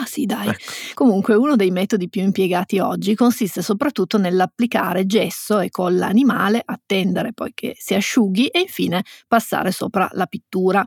Ma 0.00 0.06
sì, 0.06 0.24
dai. 0.24 0.48
Ecco. 0.48 0.62
Comunque, 0.94 1.34
uno 1.34 1.56
dei 1.56 1.70
metodi 1.70 2.08
più 2.08 2.22
impiegati 2.22 2.78
oggi 2.78 3.14
consiste 3.14 3.60
soprattutto 3.60 4.16
nell'applicare 4.16 5.04
gesso 5.04 5.58
e 5.60 5.68
colla 5.68 6.06
animale, 6.06 6.62
attendere 6.64 7.32
poi 7.34 7.52
che 7.54 7.74
si 7.78 7.94
asciughi 7.94 8.46
e 8.46 8.60
infine 8.60 9.04
passare 9.28 9.72
sopra 9.72 10.08
la 10.12 10.24
pittura. 10.26 10.86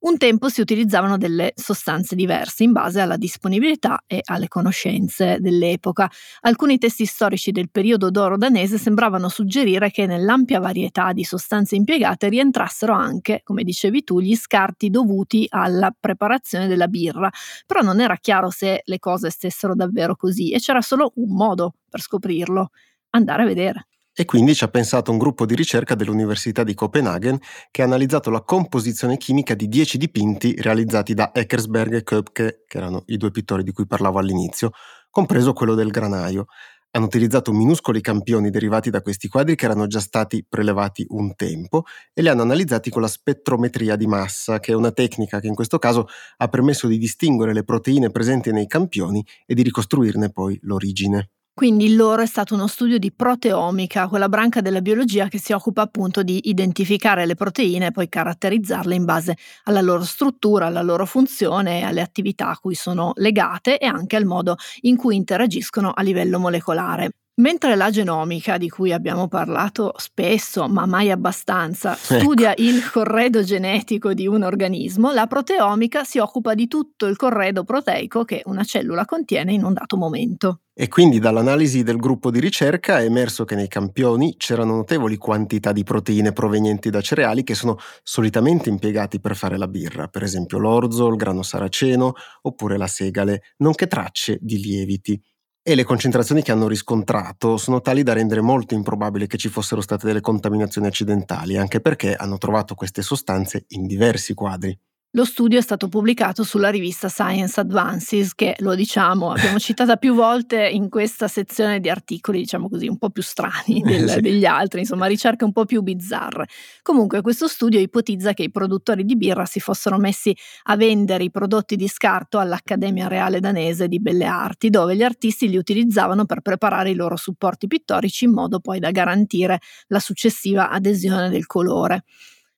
Un 0.00 0.16
tempo 0.16 0.48
si 0.48 0.60
utilizzavano 0.60 1.16
delle 1.18 1.52
sostanze 1.56 2.14
diverse 2.14 2.62
in 2.62 2.70
base 2.70 3.00
alla 3.00 3.16
disponibilità 3.16 4.04
e 4.06 4.20
alle 4.24 4.46
conoscenze 4.46 5.38
dell'epoca. 5.40 6.08
Alcuni 6.42 6.78
testi 6.78 7.04
storici 7.04 7.50
del 7.50 7.68
periodo 7.68 8.08
d'oro 8.08 8.36
danese 8.36 8.78
sembravano 8.78 9.28
suggerire 9.28 9.90
che 9.90 10.06
nell'ampia 10.06 10.60
varietà 10.60 11.12
di 11.12 11.24
sostanze 11.24 11.74
impiegate 11.74 12.28
rientrassero 12.28 12.92
anche, 12.92 13.40
come 13.42 13.64
dicevi 13.64 14.04
tu, 14.04 14.20
gli 14.20 14.36
scarti 14.36 14.88
dovuti 14.88 15.46
alla 15.48 15.92
preparazione 15.98 16.68
della 16.68 16.86
birra, 16.86 17.28
però 17.66 17.80
non 17.80 18.00
era 18.00 18.16
chiaro 18.18 18.50
se 18.50 18.82
le 18.84 18.98
cose 19.00 19.30
stessero 19.30 19.74
davvero 19.74 20.14
così 20.14 20.52
e 20.52 20.60
c'era 20.60 20.80
solo 20.80 21.10
un 21.16 21.34
modo 21.34 21.74
per 21.88 22.00
scoprirlo, 22.00 22.70
andare 23.10 23.42
a 23.42 23.46
vedere. 23.46 23.86
E 24.20 24.24
quindi 24.24 24.52
ci 24.52 24.64
ha 24.64 24.68
pensato 24.68 25.12
un 25.12 25.16
gruppo 25.16 25.46
di 25.46 25.54
ricerca 25.54 25.94
dell'Università 25.94 26.64
di 26.64 26.74
Copenaghen 26.74 27.38
che 27.70 27.82
ha 27.82 27.84
analizzato 27.84 28.30
la 28.30 28.42
composizione 28.42 29.16
chimica 29.16 29.54
di 29.54 29.68
10 29.68 29.96
dipinti 29.96 30.56
realizzati 30.60 31.14
da 31.14 31.30
Eckersberg 31.32 31.94
e 31.94 32.02
Köpke, 32.02 32.64
che 32.66 32.78
erano 32.78 33.04
i 33.06 33.16
due 33.16 33.30
pittori 33.30 33.62
di 33.62 33.70
cui 33.70 33.86
parlavo 33.86 34.18
all'inizio, 34.18 34.72
compreso 35.08 35.52
quello 35.52 35.76
del 35.76 35.92
granaio. 35.92 36.46
Hanno 36.90 37.04
utilizzato 37.04 37.52
minuscoli 37.52 38.00
campioni 38.00 38.50
derivati 38.50 38.90
da 38.90 39.02
questi 39.02 39.28
quadri 39.28 39.54
che 39.54 39.66
erano 39.66 39.86
già 39.86 40.00
stati 40.00 40.44
prelevati 40.48 41.06
un 41.10 41.36
tempo 41.36 41.84
e 42.12 42.20
li 42.20 42.28
hanno 42.28 42.42
analizzati 42.42 42.90
con 42.90 43.02
la 43.02 43.06
spettrometria 43.06 43.94
di 43.94 44.08
massa, 44.08 44.58
che 44.58 44.72
è 44.72 44.74
una 44.74 44.90
tecnica 44.90 45.38
che 45.38 45.46
in 45.46 45.54
questo 45.54 45.78
caso 45.78 46.08
ha 46.38 46.48
permesso 46.48 46.88
di 46.88 46.98
distinguere 46.98 47.52
le 47.52 47.62
proteine 47.62 48.10
presenti 48.10 48.50
nei 48.50 48.66
campioni 48.66 49.24
e 49.46 49.54
di 49.54 49.62
ricostruirne 49.62 50.30
poi 50.32 50.58
l'origine. 50.62 51.30
Quindi 51.58 51.86
il 51.86 51.96
loro 51.96 52.22
è 52.22 52.26
stato 52.26 52.54
uno 52.54 52.68
studio 52.68 53.00
di 53.00 53.10
proteomica, 53.10 54.06
quella 54.06 54.28
branca 54.28 54.60
della 54.60 54.80
biologia 54.80 55.26
che 55.26 55.40
si 55.40 55.52
occupa 55.52 55.82
appunto 55.82 56.22
di 56.22 56.48
identificare 56.48 57.26
le 57.26 57.34
proteine 57.34 57.86
e 57.86 57.90
poi 57.90 58.08
caratterizzarle 58.08 58.94
in 58.94 59.04
base 59.04 59.36
alla 59.64 59.80
loro 59.80 60.04
struttura, 60.04 60.66
alla 60.66 60.82
loro 60.82 61.04
funzione, 61.04 61.82
alle 61.82 62.00
attività 62.00 62.50
a 62.50 62.58
cui 62.58 62.76
sono 62.76 63.10
legate 63.16 63.78
e 63.78 63.86
anche 63.86 64.14
al 64.14 64.24
modo 64.24 64.54
in 64.82 64.96
cui 64.96 65.16
interagiscono 65.16 65.90
a 65.90 66.00
livello 66.02 66.38
molecolare. 66.38 67.10
Mentre 67.40 67.74
la 67.74 67.90
genomica, 67.90 68.56
di 68.56 68.68
cui 68.68 68.92
abbiamo 68.92 69.26
parlato 69.26 69.94
spesso, 69.96 70.68
ma 70.68 70.86
mai 70.86 71.10
abbastanza, 71.10 71.94
studia 71.98 72.52
ecco. 72.52 72.62
il 72.62 72.88
corredo 72.88 73.42
genetico 73.42 74.14
di 74.14 74.28
un 74.28 74.44
organismo, 74.44 75.10
la 75.10 75.26
proteomica 75.26 76.04
si 76.04 76.18
occupa 76.18 76.54
di 76.54 76.68
tutto 76.68 77.06
il 77.06 77.16
corredo 77.16 77.64
proteico 77.64 78.24
che 78.24 78.42
una 78.44 78.62
cellula 78.62 79.04
contiene 79.04 79.52
in 79.52 79.64
un 79.64 79.72
dato 79.72 79.96
momento. 79.96 80.60
E 80.80 80.86
quindi 80.86 81.18
dall'analisi 81.18 81.82
del 81.82 81.96
gruppo 81.96 82.30
di 82.30 82.38
ricerca 82.38 83.00
è 83.00 83.04
emerso 83.04 83.44
che 83.44 83.56
nei 83.56 83.66
campioni 83.66 84.36
c'erano 84.36 84.76
notevoli 84.76 85.16
quantità 85.16 85.72
di 85.72 85.82
proteine 85.82 86.32
provenienti 86.32 86.88
da 86.88 87.00
cereali 87.00 87.42
che 87.42 87.54
sono 87.56 87.78
solitamente 88.04 88.68
impiegati 88.68 89.18
per 89.18 89.34
fare 89.34 89.58
la 89.58 89.66
birra, 89.66 90.06
per 90.06 90.22
esempio 90.22 90.58
l'orzo, 90.58 91.08
il 91.08 91.16
grano 91.16 91.42
saraceno 91.42 92.12
oppure 92.42 92.76
la 92.76 92.86
segale, 92.86 93.42
nonché 93.56 93.88
tracce 93.88 94.38
di 94.40 94.60
lieviti 94.60 95.20
e 95.60 95.74
le 95.74 95.82
concentrazioni 95.82 96.42
che 96.42 96.52
hanno 96.52 96.68
riscontrato 96.68 97.56
sono 97.56 97.80
tali 97.80 98.04
da 98.04 98.12
rendere 98.12 98.40
molto 98.40 98.74
improbabile 98.74 99.26
che 99.26 99.36
ci 99.36 99.48
fossero 99.48 99.80
state 99.80 100.06
delle 100.06 100.20
contaminazioni 100.20 100.86
accidentali, 100.86 101.56
anche 101.56 101.80
perché 101.80 102.14
hanno 102.14 102.38
trovato 102.38 102.76
queste 102.76 103.02
sostanze 103.02 103.64
in 103.70 103.84
diversi 103.86 104.32
quadri. 104.32 104.78
Lo 105.12 105.24
studio 105.24 105.58
è 105.58 105.62
stato 105.62 105.88
pubblicato 105.88 106.44
sulla 106.44 106.68
rivista 106.68 107.08
Science 107.08 107.58
Advances, 107.58 108.34
che 108.34 108.56
lo 108.58 108.74
diciamo, 108.74 109.30
abbiamo 109.30 109.58
citata 109.58 109.96
più 109.96 110.12
volte 110.12 110.68
in 110.68 110.90
questa 110.90 111.28
sezione 111.28 111.80
di 111.80 111.88
articoli, 111.88 112.40
diciamo 112.40 112.68
così, 112.68 112.88
un 112.88 112.98
po' 112.98 113.08
più 113.08 113.22
strani 113.22 113.80
del, 113.80 114.06
sì. 114.06 114.20
degli 114.20 114.44
altri, 114.44 114.80
insomma, 114.80 115.06
ricerche 115.06 115.44
un 115.44 115.52
po' 115.52 115.64
più 115.64 115.80
bizzarre. 115.80 116.46
Comunque, 116.82 117.22
questo 117.22 117.48
studio 117.48 117.80
ipotizza 117.80 118.34
che 118.34 118.42
i 118.42 118.50
produttori 118.50 119.02
di 119.06 119.16
birra 119.16 119.46
si 119.46 119.60
fossero 119.60 119.96
messi 119.96 120.36
a 120.64 120.76
vendere 120.76 121.24
i 121.24 121.30
prodotti 121.30 121.76
di 121.76 121.88
scarto 121.88 122.38
all'Accademia 122.38 123.08
Reale 123.08 123.40
Danese 123.40 123.88
di 123.88 124.00
Belle 124.00 124.26
Arti, 124.26 124.68
dove 124.68 124.94
gli 124.94 125.02
artisti 125.02 125.48
li 125.48 125.56
utilizzavano 125.56 126.26
per 126.26 126.42
preparare 126.42 126.90
i 126.90 126.94
loro 126.94 127.16
supporti 127.16 127.66
pittorici 127.66 128.26
in 128.26 128.32
modo 128.32 128.60
poi 128.60 128.78
da 128.78 128.90
garantire 128.90 129.58
la 129.86 130.00
successiva 130.00 130.68
adesione 130.68 131.30
del 131.30 131.46
colore. 131.46 132.04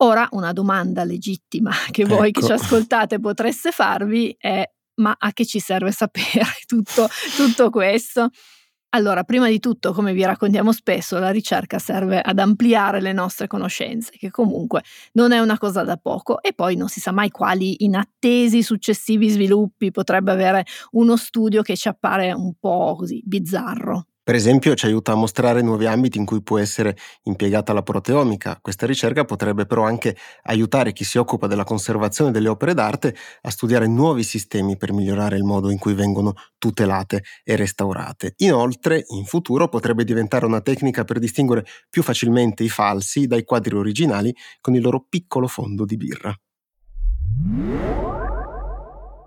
Ora 0.03 0.27
una 0.33 0.53
domanda 0.53 1.05
legittima 1.05 1.73
che 1.91 2.05
voi 2.05 2.29
ecco. 2.29 2.41
che 2.41 2.47
ci 2.47 2.53
ecco. 2.53 2.63
ascoltate 2.63 3.21
potreste 3.21 3.71
farvi 3.71 4.35
è 4.39 4.69
ma 5.01 5.15
a 5.19 5.33
che 5.33 5.47
ci 5.47 5.61
serve 5.61 5.93
sapere 5.93 6.45
tutto, 6.67 7.09
tutto 7.37 7.71
questo? 7.71 8.31
Allora, 8.93 9.23
prima 9.23 9.49
di 9.49 9.61
tutto, 9.61 9.93
come 9.93 10.13
vi 10.13 10.25
raccontiamo 10.25 10.73
spesso, 10.73 11.19
la 11.21 11.31
ricerca 11.31 11.79
serve 11.79 12.21
ad 12.21 12.41
ampliare 12.41 13.01
le 13.01 13.13
nostre 13.13 13.47
conoscenze, 13.47 14.11
che 14.19 14.31
comunque 14.31 14.83
non 15.13 15.31
è 15.31 15.39
una 15.39 15.59
cosa 15.59 15.85
da 15.85 15.97
poco, 15.97 16.43
e 16.43 16.55
poi 16.55 16.75
non 16.75 16.89
si 16.89 16.99
sa 16.99 17.13
mai 17.13 17.31
quali 17.31 17.85
inattesi 17.85 18.65
successivi 18.65 19.29
sviluppi 19.29 19.93
potrebbe 19.93 20.33
avere 20.33 20.65
uno 20.93 21.17
studio 21.17 21.63
che 21.63 21.77
ci 21.77 21.87
appare 21.87 22.33
un 22.33 22.55
po' 22.59 22.97
così 22.97 23.23
bizzarro. 23.25 24.07
Per 24.23 24.35
esempio 24.35 24.75
ci 24.75 24.85
aiuta 24.85 25.13
a 25.13 25.15
mostrare 25.17 25.63
nuovi 25.63 25.87
ambiti 25.87 26.19
in 26.19 26.27
cui 26.27 26.43
può 26.43 26.59
essere 26.59 26.97
impiegata 27.23 27.73
la 27.73 27.83
proteomica. 27.83 28.59
Questa 28.61 28.87
ricerca 28.87 29.25
potrebbe 29.25 29.65
però 29.65 29.85
anche 29.85 30.15
aiutare 30.43 30.93
chi 30.93 31.05
si 31.05 31.17
occupa 31.17 31.47
della 31.47 31.65
conservazione 31.65 32.31
delle 32.31 32.49
opere 32.49 32.75
d'arte 32.75 33.17
a 33.41 33.51
studiare 33.51 33.87
nuovi 33.87 34.23
sistemi 34.23 34.77
per 34.77 34.93
migliorare 34.93 35.37
il 35.37 35.45
modo 35.45 35.71
in 35.71 35.79
cui 35.79 35.95
vengono 35.95 36.35
tutelate 36.59 37.25
e 37.43 37.57
restaurate. 37.57 38.35
Inoltre, 38.39 39.05
in 39.09 39.25
futuro 39.25 39.69
potrebbe 39.69 40.05
diventare 40.05 40.45
una 40.45 40.61
tecnica 40.61 41.05
per 41.05 41.19
distinguere 41.19 41.65
più 41.89 42.03
facilmente 42.03 42.63
i 42.63 42.69
falsi 42.69 43.27
dai 43.27 43.43
quadri 43.43 43.75
originali 43.75 44.35
con 44.61 44.75
il 44.75 44.83
loro 44.83 45.07
piccolo 45.09 45.47
fondo 45.47 45.87
di 45.87 45.97
birra. 45.97 46.35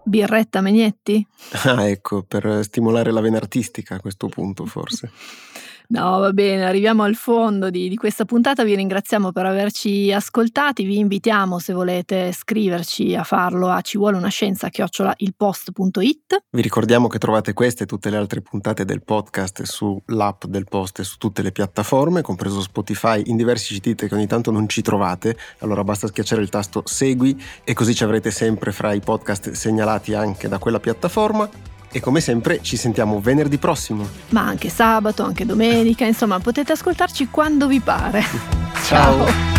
Birretta 0.04 0.62
Megnetti? 0.62 1.26
Ah, 1.66 1.88
ecco, 1.88 2.24
per 2.24 2.64
stimolare 2.64 3.12
la 3.12 3.22
vena 3.22 3.38
artistica 3.38 3.96
a 3.96 4.00
questo 4.00 4.28
punto, 4.28 4.66
forse. 4.66 5.12
No, 5.88 6.20
va 6.20 6.32
bene, 6.32 6.66
arriviamo 6.66 7.04
al 7.04 7.16
fondo 7.16 7.70
di, 7.70 7.90
di, 7.90 7.96
questa 7.96 8.26
puntata. 8.26 8.64
Vi 8.64 8.76
ringraziamo 8.76 9.32
per 9.32 9.46
averci 9.46 10.12
ascoltati. 10.12 10.86
Vi 10.86 10.98
invitiamo, 10.98 11.60
se 11.60 11.74
volete 11.74 12.32
scriverci, 12.32 13.16
a 13.16 13.24
farlo 13.24 13.70
a 13.70 13.82
ci 13.82 13.98
vuole 13.98 14.18
una 14.18 14.30
scienza 14.30 14.70
chiocciola 14.70 15.14
ilpost.it. 15.18 16.44
Vi 16.50 16.62
ricordiamo 16.62 17.08
che 17.08 17.18
trovate 17.18 17.54
queste 17.54 17.84
e 17.84 17.86
tutte 17.86 18.10
le 18.10 18.18
altre 18.18 18.42
puntate 18.42 18.86
del 18.86 19.04
podcast 19.04 19.64
sull'app 19.64 20.46
del 20.46 20.66
post 20.66 21.00
e 21.00 21.04
su 21.04 21.18
tutte 21.18 21.42
le 21.42 21.52
piattaforme, 21.52 22.22
compreso 22.22 22.62
Spotify, 22.62 23.22
in 23.26 23.36
diversi 23.36 23.74
siti 23.74 23.96
che 23.96 24.16
ogni 24.16 24.28
tanto 24.28 24.52
non 24.52 24.68
ci 24.68 24.82
trovate. 24.82 25.38
Allora 25.60 25.84
basta 25.84 26.08
schiacciare 26.08 26.42
il 26.42 26.50
tasto 26.50 26.84
segui 26.86 27.40
e 27.64 27.74
così 27.74 27.94
ci 27.94 28.04
avrete 28.04 28.32
sempre 28.32 28.72
fra 28.72 28.94
i 28.94 29.00
podcast 29.00 29.52
segnalati 29.52 30.14
anche 30.14 30.48
da 30.48 30.58
quella 30.58 30.80
piattaforma. 30.80 31.73
E 31.96 32.00
come 32.00 32.22
sempre 32.22 32.60
ci 32.64 32.76
sentiamo 32.76 33.20
venerdì 33.20 33.60
prossimo. 33.60 34.08
Ma 34.30 34.42
anche 34.42 34.70
sabato, 34.70 35.22
anche 35.22 35.46
domenica, 35.46 36.08
insomma 36.08 36.40
potete 36.40 36.72
ascoltarci 36.72 37.28
quando 37.28 37.68
vi 37.68 37.80
pare. 37.80 38.24
Ciao. 38.84 39.52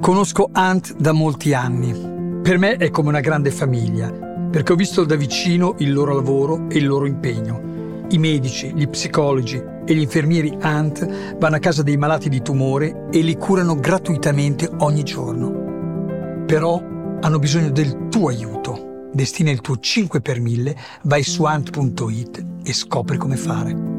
Conosco 0.00 0.48
Ant 0.50 0.94
da 0.94 1.12
molti 1.12 1.52
anni. 1.52 2.40
Per 2.40 2.56
me 2.56 2.76
è 2.76 2.88
come 2.88 3.10
una 3.10 3.20
grande 3.20 3.50
famiglia, 3.50 4.10
perché 4.10 4.72
ho 4.72 4.76
visto 4.76 5.04
da 5.04 5.16
vicino 5.16 5.74
il 5.80 5.92
loro 5.92 6.14
lavoro 6.14 6.70
e 6.70 6.78
il 6.78 6.86
loro 6.86 7.04
impegno 7.04 7.76
i 8.10 8.18
medici, 8.18 8.72
gli 8.74 8.88
psicologi 8.88 9.62
e 9.84 9.94
gli 9.94 10.00
infermieri 10.00 10.56
ANT 10.60 11.36
vanno 11.36 11.56
a 11.56 11.60
casa 11.60 11.82
dei 11.82 11.96
malati 11.96 12.28
di 12.28 12.42
tumore 12.42 13.06
e 13.10 13.20
li 13.20 13.36
curano 13.36 13.74
gratuitamente 13.74 14.70
ogni 14.78 15.02
giorno. 15.02 16.44
Però 16.46 16.82
hanno 17.20 17.38
bisogno 17.38 17.70
del 17.70 18.08
tuo 18.08 18.28
aiuto. 18.28 19.08
Destina 19.12 19.50
il 19.50 19.60
tuo 19.60 19.78
5 19.78 20.20
per 20.20 20.40
1000, 20.40 20.76
vai 21.02 21.22
su 21.22 21.44
ant.it 21.44 22.44
e 22.62 22.72
scopri 22.72 23.16
come 23.16 23.36
fare. 23.36 23.97